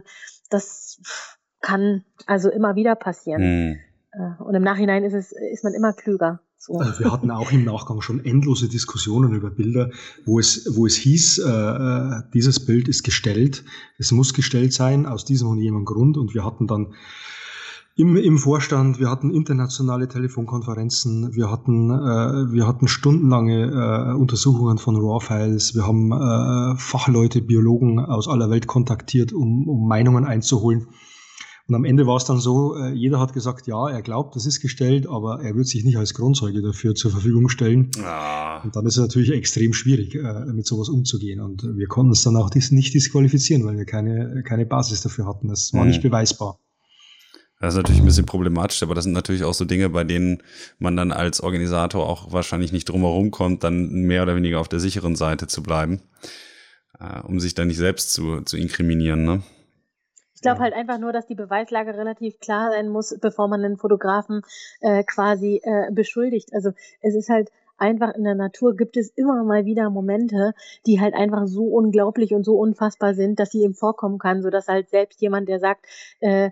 [0.49, 1.01] das
[1.61, 3.41] kann also immer wieder passieren.
[3.41, 3.79] Hm.
[4.11, 6.41] Äh, und im Nachhinein ist es, ist man immer klüger.
[6.65, 6.77] So.
[6.77, 9.89] Also wir hatten auch im Nachgang schon endlose Diskussionen über Bilder,
[10.23, 13.65] wo es, wo es hieß, äh, äh, dieses Bild ist gestellt,
[13.97, 16.15] es muss gestellt sein aus diesem und jenem Grund.
[16.15, 16.93] Und wir hatten dann
[17.97, 24.77] im, im Vorstand, wir hatten internationale Telefonkonferenzen, wir hatten, äh, wir hatten stundenlange äh, Untersuchungen
[24.77, 30.87] von RAW-Files, wir haben äh, Fachleute, Biologen aus aller Welt kontaktiert, um, um Meinungen einzuholen.
[31.67, 34.45] Und am Ende war es dann so, äh, jeder hat gesagt, ja, er glaubt, das
[34.45, 37.89] ist gestellt, aber er wird sich nicht als Grundzeuge dafür zur Verfügung stellen.
[38.03, 38.61] Ah.
[38.63, 41.39] Und dann ist es natürlich extrem schwierig, äh, mit sowas umzugehen.
[41.39, 45.47] Und wir konnten es dann auch nicht disqualifizieren, weil wir keine, keine Basis dafür hatten.
[45.47, 45.87] Das war hm.
[45.87, 46.59] nicht beweisbar.
[47.61, 50.43] Das ist natürlich ein bisschen problematisch, aber das sind natürlich auch so Dinge, bei denen
[50.79, 54.81] man dann als Organisator auch wahrscheinlich nicht drumherum kommt, dann mehr oder weniger auf der
[54.81, 56.01] sicheren Seite zu bleiben,
[56.99, 59.23] äh, um sich dann nicht selbst zu, zu inkriminieren.
[59.23, 59.43] Ne?
[60.43, 64.41] Glaube halt einfach nur, dass die Beweislage relativ klar sein muss, bevor man den Fotografen
[64.81, 66.53] äh, quasi äh, beschuldigt.
[66.53, 66.71] Also
[67.01, 70.53] es ist halt einfach in der Natur gibt es immer mal wieder Momente,
[70.85, 74.49] die halt einfach so unglaublich und so unfassbar sind, dass sie ihm vorkommen kann, so
[74.49, 75.85] dass halt selbst jemand, der sagt,
[76.19, 76.51] äh,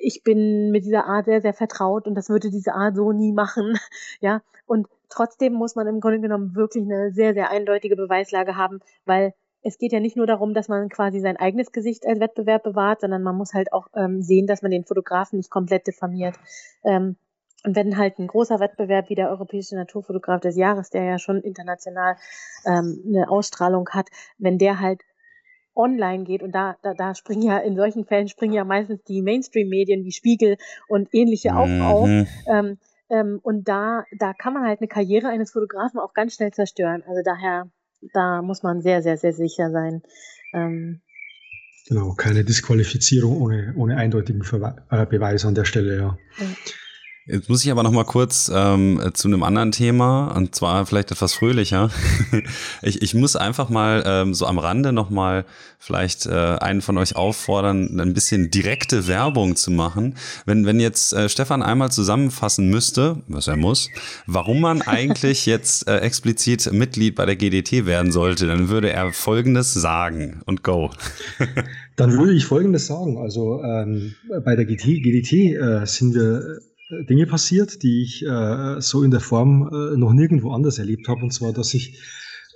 [0.00, 3.32] ich bin mit dieser Art sehr, sehr vertraut und das würde diese Art so nie
[3.32, 3.78] machen,
[4.20, 4.42] ja.
[4.66, 9.32] Und trotzdem muss man im Grunde genommen wirklich eine sehr, sehr eindeutige Beweislage haben, weil
[9.62, 13.00] es geht ja nicht nur darum, dass man quasi sein eigenes Gesicht als Wettbewerb bewahrt,
[13.00, 16.36] sondern man muss halt auch ähm, sehen, dass man den Fotografen nicht komplett diffamiert.
[16.84, 17.16] Ähm,
[17.64, 21.40] und wenn halt ein großer Wettbewerb wie der Europäische Naturfotograf des Jahres, der ja schon
[21.40, 22.16] international
[22.64, 25.02] ähm, eine Ausstrahlung hat, wenn der halt
[25.74, 29.22] online geht und da, da, da springen ja in solchen Fällen springen ja meistens die
[29.22, 30.56] Mainstream-Medien wie Spiegel
[30.88, 31.82] und ähnliche auch mhm.
[31.82, 32.08] auf.
[32.46, 32.78] Ähm,
[33.10, 37.02] ähm, und da, da kann man halt eine Karriere eines Fotografen auch ganz schnell zerstören.
[37.06, 37.70] Also daher
[38.12, 40.02] da muss man sehr, sehr, sehr sicher sein.
[40.52, 41.00] Ähm,
[41.86, 46.18] genau, keine Disqualifizierung ohne, ohne eindeutigen Verwe äh, Beweis an der Stelle, ja.
[46.38, 46.46] ja.
[47.30, 51.10] Jetzt muss ich aber noch mal kurz ähm, zu einem anderen Thema und zwar vielleicht
[51.10, 51.90] etwas fröhlicher.
[52.82, 55.44] ich, ich muss einfach mal ähm, so am Rande noch mal
[55.78, 60.14] vielleicht äh, einen von euch auffordern, ein bisschen direkte Werbung zu machen.
[60.46, 63.90] Wenn, wenn jetzt äh, Stefan einmal zusammenfassen müsste, was er muss,
[64.26, 69.12] warum man eigentlich jetzt äh, explizit Mitglied bei der GDT werden sollte, dann würde er
[69.12, 70.92] Folgendes sagen und go.
[71.96, 73.18] dann würde ich Folgendes sagen.
[73.18, 74.14] Also ähm,
[74.46, 76.60] bei der GDT, GDT äh, sind wir
[76.90, 81.22] Dinge passiert, die ich äh, so in der Form äh, noch nirgendwo anders erlebt habe.
[81.22, 82.00] Und zwar, dass ich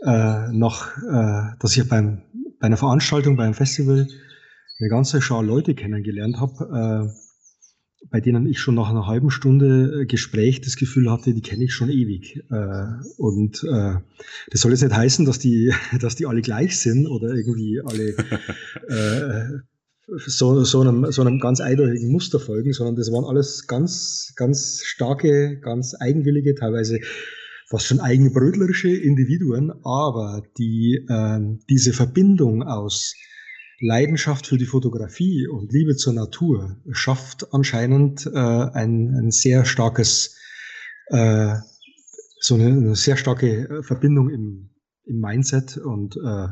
[0.03, 2.23] äh, nach, äh, dass ich beim,
[2.59, 4.09] bei einer Veranstaltung, beim Festival
[4.79, 7.23] eine ganze Schar Leute kennengelernt habe, äh,
[8.11, 11.65] bei denen ich schon nach einer halben Stunde äh, Gespräch das Gefühl hatte, die kenne
[11.65, 12.43] ich schon ewig.
[12.51, 12.87] Äh,
[13.19, 13.97] und äh,
[14.51, 18.17] das soll jetzt nicht heißen, dass die, dass die alle gleich sind oder irgendwie alle
[18.89, 19.72] äh,
[20.27, 24.83] so, so, einem, so einem ganz eindeutigen Muster folgen, sondern das waren alles ganz, ganz
[24.85, 27.01] starke, ganz eigenwillige, teilweise
[27.69, 33.15] fast schon eigenbrötlerische Individuen, aber die ähm, diese Verbindung aus
[33.81, 40.37] Leidenschaft für die Fotografie und Liebe zur Natur schafft anscheinend äh, ein, ein sehr starkes,
[41.09, 41.57] äh,
[42.39, 44.71] so eine, eine sehr starke Verbindung im,
[45.05, 46.49] im Mindset und äh,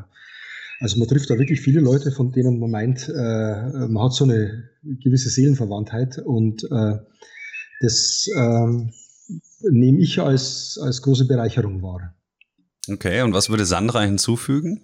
[0.80, 4.24] also man trifft da wirklich viele Leute, von denen man meint, äh, man hat so
[4.24, 6.98] eine gewisse Seelenverwandtheit und äh,
[7.80, 8.92] das ähm,
[9.62, 12.14] nehme ich als, als große Bereicherung wahr.
[12.90, 14.82] Okay, und was würde Sandra hinzufügen?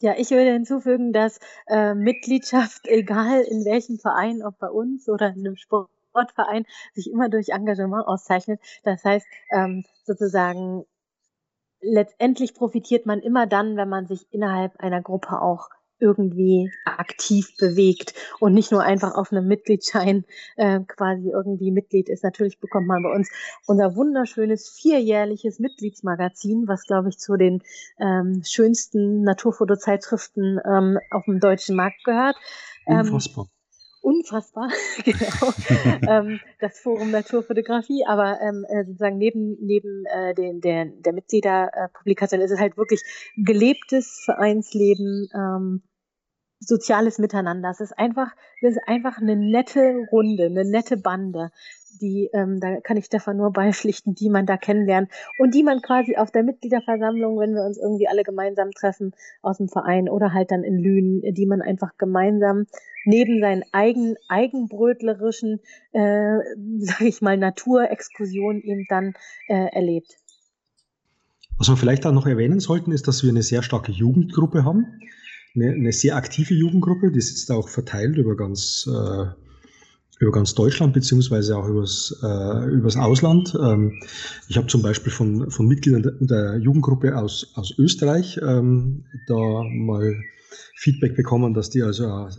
[0.00, 1.38] Ja, ich würde hinzufügen, dass
[1.68, 7.28] äh, Mitgliedschaft, egal in welchem Verein, ob bei uns oder in einem Sportverein, sich immer
[7.28, 8.60] durch Engagement auszeichnet.
[8.82, 10.84] Das heißt, ähm, sozusagen,
[11.80, 15.68] letztendlich profitiert man immer dann, wenn man sich innerhalb einer Gruppe auch
[15.98, 20.24] irgendwie aktiv bewegt und nicht nur einfach auf einem Mitgliedsschein
[20.56, 22.22] äh, quasi irgendwie Mitglied ist.
[22.22, 23.30] Natürlich bekommt man bei uns
[23.66, 27.62] unser wunderschönes vierjährliches Mitgliedsmagazin, was glaube ich zu den
[27.98, 32.36] ähm, schönsten Naturfotozeitschriften ähm, auf dem deutschen Markt gehört.
[32.86, 33.48] Ähm, Unfassbar
[34.06, 34.70] unfassbar,
[35.04, 35.52] genau,
[36.08, 42.40] ähm, das Forum Naturfotografie, aber ähm, äh, sozusagen neben, neben äh, den, der, der Mitgliederpublikation
[42.40, 43.02] ist es halt wirklich
[43.36, 45.82] gelebtes Vereinsleben, ähm,
[46.60, 47.68] soziales Miteinander.
[47.70, 48.30] Es ist einfach,
[48.62, 51.50] es ist einfach eine nette Runde, eine nette Bande,
[51.98, 55.82] die, ähm, da kann ich Stefan nur beipflichten, die man da kennenlernt und die man
[55.82, 60.32] quasi auf der Mitgliederversammlung, wenn wir uns irgendwie alle gemeinsam treffen aus dem Verein oder
[60.32, 62.66] halt dann in Lünen, die man einfach gemeinsam
[63.04, 65.60] neben seinen eigen, eigenbrötlerischen,
[65.92, 66.38] äh,
[66.78, 69.14] sag ich mal, Naturexkursionen eben dann
[69.48, 70.16] äh, erlebt.
[71.58, 75.00] Was wir vielleicht auch noch erwähnen sollten, ist, dass wir eine sehr starke Jugendgruppe haben.
[75.54, 79.26] Eine, eine sehr aktive Jugendgruppe, die sitzt auch verteilt über ganz äh,
[80.18, 83.56] über ganz Deutschland beziehungsweise auch übers, äh, übers Ausland.
[83.60, 84.00] Ähm,
[84.48, 90.16] ich habe zum Beispiel von, von Mitgliedern der, Jugendgruppe aus, aus Österreich ähm, da mal
[90.74, 92.30] Feedback bekommen, dass die also äh,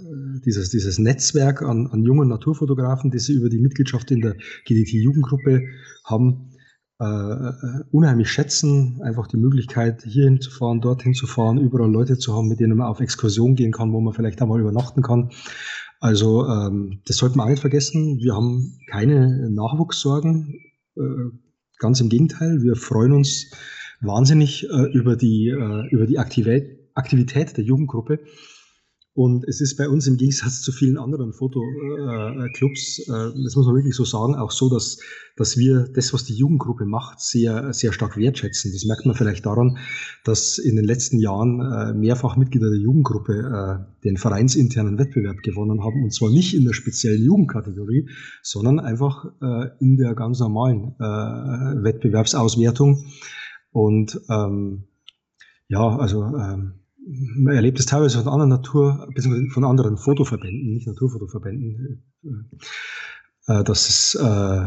[0.45, 5.67] dieses, dieses Netzwerk an, an jungen Naturfotografen, die sie über die Mitgliedschaft in der GDT-Jugendgruppe
[6.03, 6.51] haben,
[6.99, 7.51] äh,
[7.91, 9.01] unheimlich schätzen.
[9.03, 12.77] Einfach die Möglichkeit, hierhin zu fahren, dorthin zu fahren, überall Leute zu haben, mit denen
[12.77, 15.29] man auf Exkursion gehen kann, wo man vielleicht einmal übernachten kann.
[15.99, 18.19] Also ähm, das sollte man auch nicht vergessen.
[18.19, 20.59] Wir haben keine Nachwuchssorgen.
[20.95, 21.01] Äh,
[21.79, 23.51] ganz im Gegenteil, wir freuen uns
[24.01, 28.19] wahnsinnig äh, über die, äh, über die Aktivität, Aktivität der Jugendgruppe.
[29.17, 33.65] Und es ist bei uns im Gegensatz zu vielen anderen Fotoclubs, äh, äh, das muss
[33.65, 34.99] man wirklich so sagen, auch so, dass,
[35.35, 38.71] dass wir das, was die Jugendgruppe macht, sehr, sehr stark wertschätzen.
[38.71, 39.79] Das merkt man vielleicht daran,
[40.23, 46.03] dass in den letzten Jahren äh, mehrfach Mitglieder der Jugendgruppe den vereinsinternen Wettbewerb gewonnen haben.
[46.03, 48.07] Und zwar nicht in der speziellen Jugendkategorie,
[48.43, 49.25] sondern einfach
[49.79, 53.03] in der ganz normalen Wettbewerbsauswertung.
[53.71, 54.83] Und ähm,
[55.69, 56.73] ja, also ähm,
[57.07, 62.03] man erlebt es teilweise von anderen Natur, beziehungsweise von anderen Fotoverbänden, nicht Naturfotoverbänden,
[63.47, 64.65] äh, äh, dass es, äh,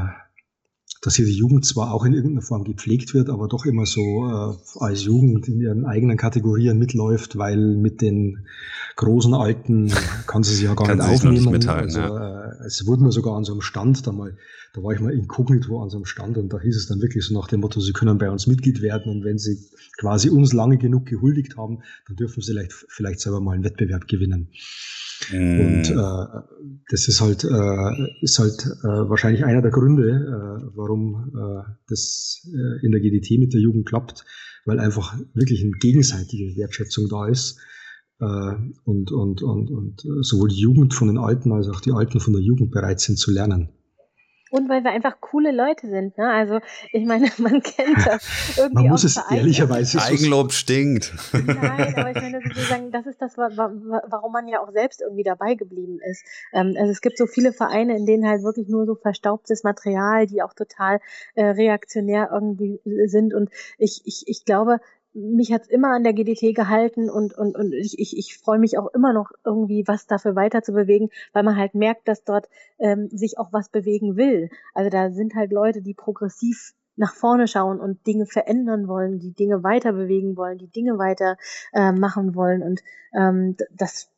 [1.03, 4.59] dass hier die Jugend zwar auch in irgendeiner Form gepflegt wird, aber doch immer so
[4.80, 8.47] als Jugend in ihren eigenen Kategorien mitläuft, weil mit den
[8.97, 9.93] großen Alten
[10.26, 11.34] kann sie sich ja gar kann nicht aufnehmen.
[11.34, 12.51] Nicht mithalten, also, ja.
[12.51, 14.36] äh, es wurde mir sogar an so einem Stand da mal
[14.72, 17.24] da war ich mal inkognito an so einem Stand und da hieß es dann wirklich
[17.24, 19.59] so nach dem Motto, Sie können bei uns Mitglied werden und wenn Sie
[19.99, 24.07] quasi uns lange genug gehuldigt haben, dann dürfen Sie vielleicht, vielleicht selber mal einen Wettbewerb
[24.07, 24.49] gewinnen.
[25.32, 25.61] Mm.
[25.61, 31.32] Und äh, das ist halt, äh, ist halt äh, wahrscheinlich einer der Gründe, äh, warum
[31.34, 34.24] äh, das äh, in der GDT mit der Jugend klappt,
[34.66, 37.59] weil einfach wirklich eine gegenseitige Wertschätzung da ist.
[38.21, 38.55] Äh,
[38.85, 42.33] und, und, und, und sowohl die Jugend von den Alten als auch die Alten von
[42.33, 43.71] der Jugend bereit sind zu lernen.
[44.51, 46.18] Und weil wir einfach coole Leute sind.
[46.18, 46.29] Ne?
[46.29, 46.59] Also
[46.93, 48.75] ich meine, man kennt das irgendwie.
[48.75, 51.14] Man muss es Verein ehrlicherweise Eigenlob stinkt.
[51.33, 55.55] Nein, aber ich meine, sozusagen, das ist das, warum man ja auch selbst irgendwie dabei
[55.55, 56.25] geblieben ist.
[56.53, 60.27] Ähm, also es gibt so viele Vereine, in denen halt wirklich nur so verstaubtes Material,
[60.27, 61.01] die auch total
[61.37, 63.35] äh, reaktionär irgendwie sind.
[63.35, 64.81] Und ich, ich, ich glaube,
[65.13, 68.79] mich hat's immer an der GDT gehalten und, und, und ich, ich, ich freue mich
[68.79, 72.49] auch immer noch irgendwie, was dafür weiter zu bewegen, weil man halt merkt, dass dort
[72.79, 74.51] ähm, sich auch was bewegen will.
[74.75, 79.33] Also da sind halt Leute, die progressiv nach vorne schauen und Dinge verändern wollen, die
[79.33, 81.37] Dinge weiter bewegen wollen, die Dinge weiter
[81.73, 82.63] äh, machen wollen.
[82.63, 82.83] Und
[83.15, 84.11] ähm, das,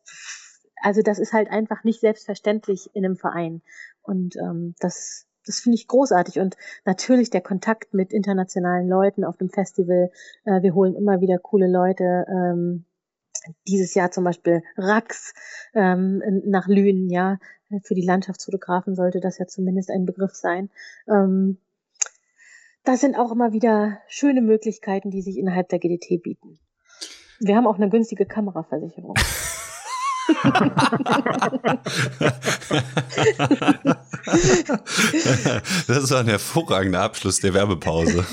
[0.83, 3.63] also das ist halt einfach nicht selbstverständlich in einem Verein.
[4.03, 6.39] Und ähm, das das finde ich großartig.
[6.39, 10.11] Und natürlich der Kontakt mit internationalen Leuten auf dem Festival.
[10.45, 12.27] Äh, wir holen immer wieder coole Leute.
[12.29, 12.85] Ähm,
[13.67, 15.35] dieses Jahr zum Beispiel Rax
[15.75, 17.39] ähm, nach Lünen, ja.
[17.85, 20.71] Für die Landschaftsfotografen sollte das ja zumindest ein Begriff sein.
[21.09, 21.59] Ähm,
[22.85, 26.59] das sind auch immer wieder schöne Möglichkeiten, die sich innerhalb der GDT bieten.
[27.41, 29.15] Wir haben auch eine günstige Kameraversicherung.
[35.87, 38.27] das war ein hervorragender Abschluss der Werbepause.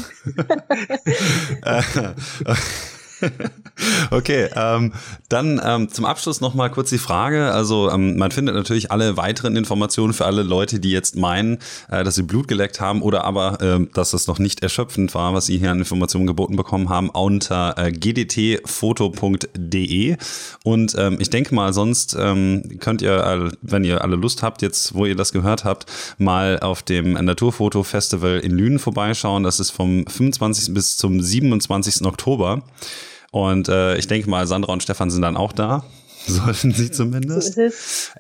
[4.12, 4.94] okay, ähm,
[5.30, 7.52] dann ähm, zum Abschluss noch mal kurz die Frage.
[7.52, 11.58] Also ähm, man findet natürlich alle weiteren Informationen für alle Leute, die jetzt meinen,
[11.90, 15.34] äh, dass sie Blut geleckt haben oder aber, äh, dass es noch nicht erschöpfend war,
[15.34, 18.98] was sie hier an Informationen geboten bekommen haben, unter äh, gdtfoto.de.
[20.64, 24.94] Und ähm, ich denke mal, sonst ähm, könnt ihr, wenn ihr alle Lust habt, jetzt,
[24.94, 25.86] wo ihr das gehört habt,
[26.18, 29.44] mal auf dem Naturfoto Festival in Lünen vorbeischauen.
[29.44, 30.74] Das ist vom 25.
[30.74, 32.06] bis zum 27.
[32.06, 32.64] Oktober.
[33.32, 35.84] Und äh, ich denke mal, Sandra und Stefan sind dann auch da.
[36.28, 37.60] Sollten sie zumindest.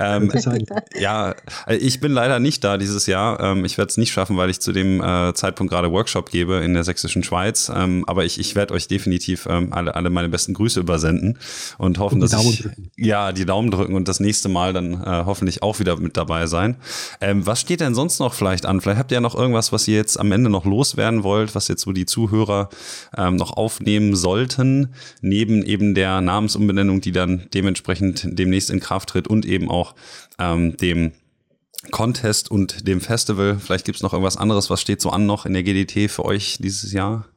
[0.01, 0.31] Ähm,
[0.97, 1.35] ja,
[1.67, 3.39] ich bin leider nicht da dieses Jahr.
[3.39, 6.55] Ähm, ich werde es nicht schaffen, weil ich zu dem äh, Zeitpunkt gerade Workshop gebe
[6.57, 7.71] in der sächsischen Schweiz.
[7.73, 11.37] Ähm, aber ich, ich werde euch definitiv ähm, alle, alle meine besten Grüße übersenden
[11.77, 12.91] und hoffen, und dass ich drücken.
[12.97, 16.47] ja die Daumen drücken und das nächste Mal dann äh, hoffentlich auch wieder mit dabei
[16.47, 16.77] sein.
[17.19, 18.79] Ähm, was steht denn sonst noch vielleicht an?
[18.79, 21.67] Vielleicht habt ihr ja noch irgendwas, was ihr jetzt am Ende noch loswerden wollt, was
[21.67, 22.69] jetzt so die Zuhörer
[23.17, 29.09] ähm, noch aufnehmen sollten, neben eben der Namensumbenennung, die dann dementsprechend dementsprechend demnächst in Kraft
[29.09, 29.95] tritt und eben auch
[30.37, 31.13] ähm, dem
[31.91, 33.57] Contest und dem Festival.
[33.57, 36.25] Vielleicht gibt es noch irgendwas anderes, was steht so an noch in der GDT für
[36.25, 37.27] euch dieses Jahr?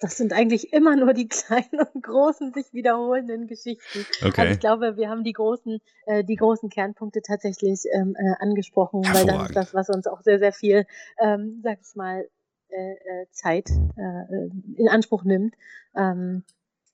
[0.00, 4.04] Das sind eigentlich immer nur die kleinen und großen sich wiederholenden Geschichten.
[4.22, 4.40] Okay.
[4.40, 9.02] Also ich glaube, wir haben die großen, äh, die großen Kernpunkte tatsächlich ähm, äh, angesprochen,
[9.04, 10.86] weil das ist das, was uns auch sehr, sehr viel,
[11.20, 12.26] ähm, sag ich mal,
[12.68, 15.54] äh, äh Zeit äh, in Anspruch nimmt.
[15.96, 16.44] Ähm,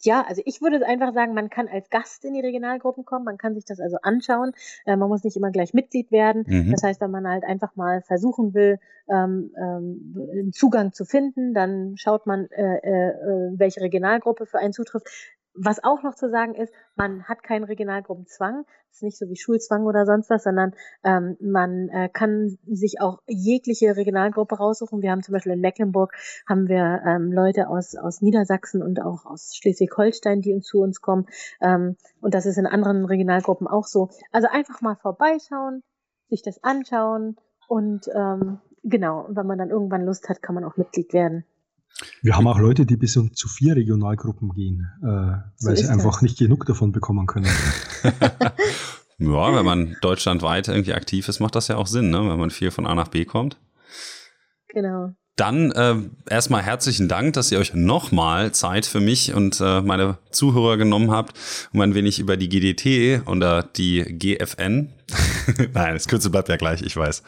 [0.04, 3.38] ja, also ich würde einfach sagen, man kann als Gast in die Regionalgruppen kommen, man
[3.38, 4.52] kann sich das also anschauen.
[4.86, 6.44] Äh, man muss nicht immer gleich Mitglied werden.
[6.46, 6.70] Mhm.
[6.70, 8.78] Das heißt, wenn man halt einfach mal versuchen will,
[9.08, 13.12] ähm, ähm, einen Zugang zu finden, dann schaut man, äh, äh,
[13.56, 15.08] welche Regionalgruppe für einen zutrifft.
[15.54, 18.64] Was auch noch zu sagen ist, man hat keinen Regionalgruppenzwang.
[18.88, 23.00] Das ist nicht so wie Schulzwang oder sonst was, sondern ähm, man äh, kann sich
[23.00, 25.02] auch jegliche Regionalgruppe raussuchen.
[25.02, 26.12] Wir haben zum Beispiel in Mecklenburg
[26.48, 31.26] haben wir ähm, Leute aus, aus Niedersachsen und auch aus Schleswig-Holstein, die zu uns kommen.
[31.60, 34.08] Ähm, und das ist in anderen Regionalgruppen auch so.
[34.32, 35.82] Also einfach mal vorbeischauen,
[36.28, 37.36] sich das anschauen
[37.68, 41.44] und ähm, genau, und wenn man dann irgendwann Lust hat, kann man auch Mitglied werden.
[42.22, 46.14] Wir haben auch Leute, die bis zu vier Regionalgruppen gehen, äh, weil so sie einfach
[46.14, 46.22] das.
[46.22, 47.46] nicht genug davon bekommen können.
[49.18, 52.18] ja, wenn man deutschlandweit irgendwie aktiv ist, macht das ja auch Sinn, ne?
[52.18, 53.58] wenn man viel von A nach B kommt.
[54.68, 55.14] Genau.
[55.36, 55.96] Dann äh,
[56.28, 61.10] erstmal herzlichen Dank, dass ihr euch nochmal Zeit für mich und äh, meine Zuhörer genommen
[61.10, 61.34] habt,
[61.72, 64.92] um ein wenig über die GDT oder die GFN,
[65.72, 67.22] nein, das Kürzel bleibt ja gleich, ich weiß,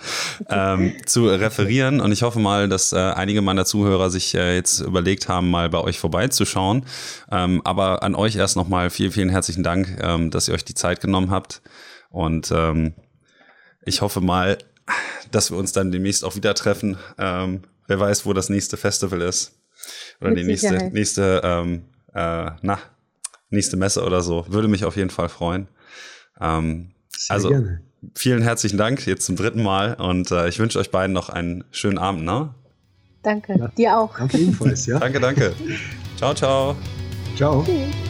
[0.48, 2.00] ähm, zu referieren.
[2.00, 5.68] Und ich hoffe mal, dass äh, einige meiner Zuhörer sich äh, jetzt überlegt haben, mal
[5.68, 6.84] bei euch vorbeizuschauen.
[7.30, 10.74] Ähm, aber an euch erst nochmal vielen, vielen herzlichen Dank, ähm, dass ihr euch die
[10.74, 11.62] Zeit genommen habt.
[12.10, 12.94] Und ähm,
[13.84, 14.58] ich hoffe mal,
[15.30, 16.98] dass wir uns dann demnächst auch wieder treffen.
[17.18, 19.52] Ähm, Wer weiß, wo das nächste Festival ist.
[20.20, 21.84] Oder Mit die nächste, nächste, ähm,
[22.14, 22.78] äh, na,
[23.50, 24.46] nächste Messe oder so.
[24.48, 25.68] Würde mich auf jeden Fall freuen.
[26.40, 26.92] Ähm,
[27.28, 27.82] also, gerne.
[28.14, 31.64] vielen herzlichen Dank jetzt zum dritten Mal und äh, ich wünsche euch beiden noch einen
[31.70, 32.54] schönen Abend, ne?
[33.22, 33.68] Danke, ja.
[33.68, 34.16] dir auch.
[34.18, 34.98] Danke ebenfalls, ja.
[35.00, 35.52] danke, danke.
[36.16, 36.76] ciao, ciao.
[37.36, 37.64] Ciao.
[37.64, 38.01] Tschüss.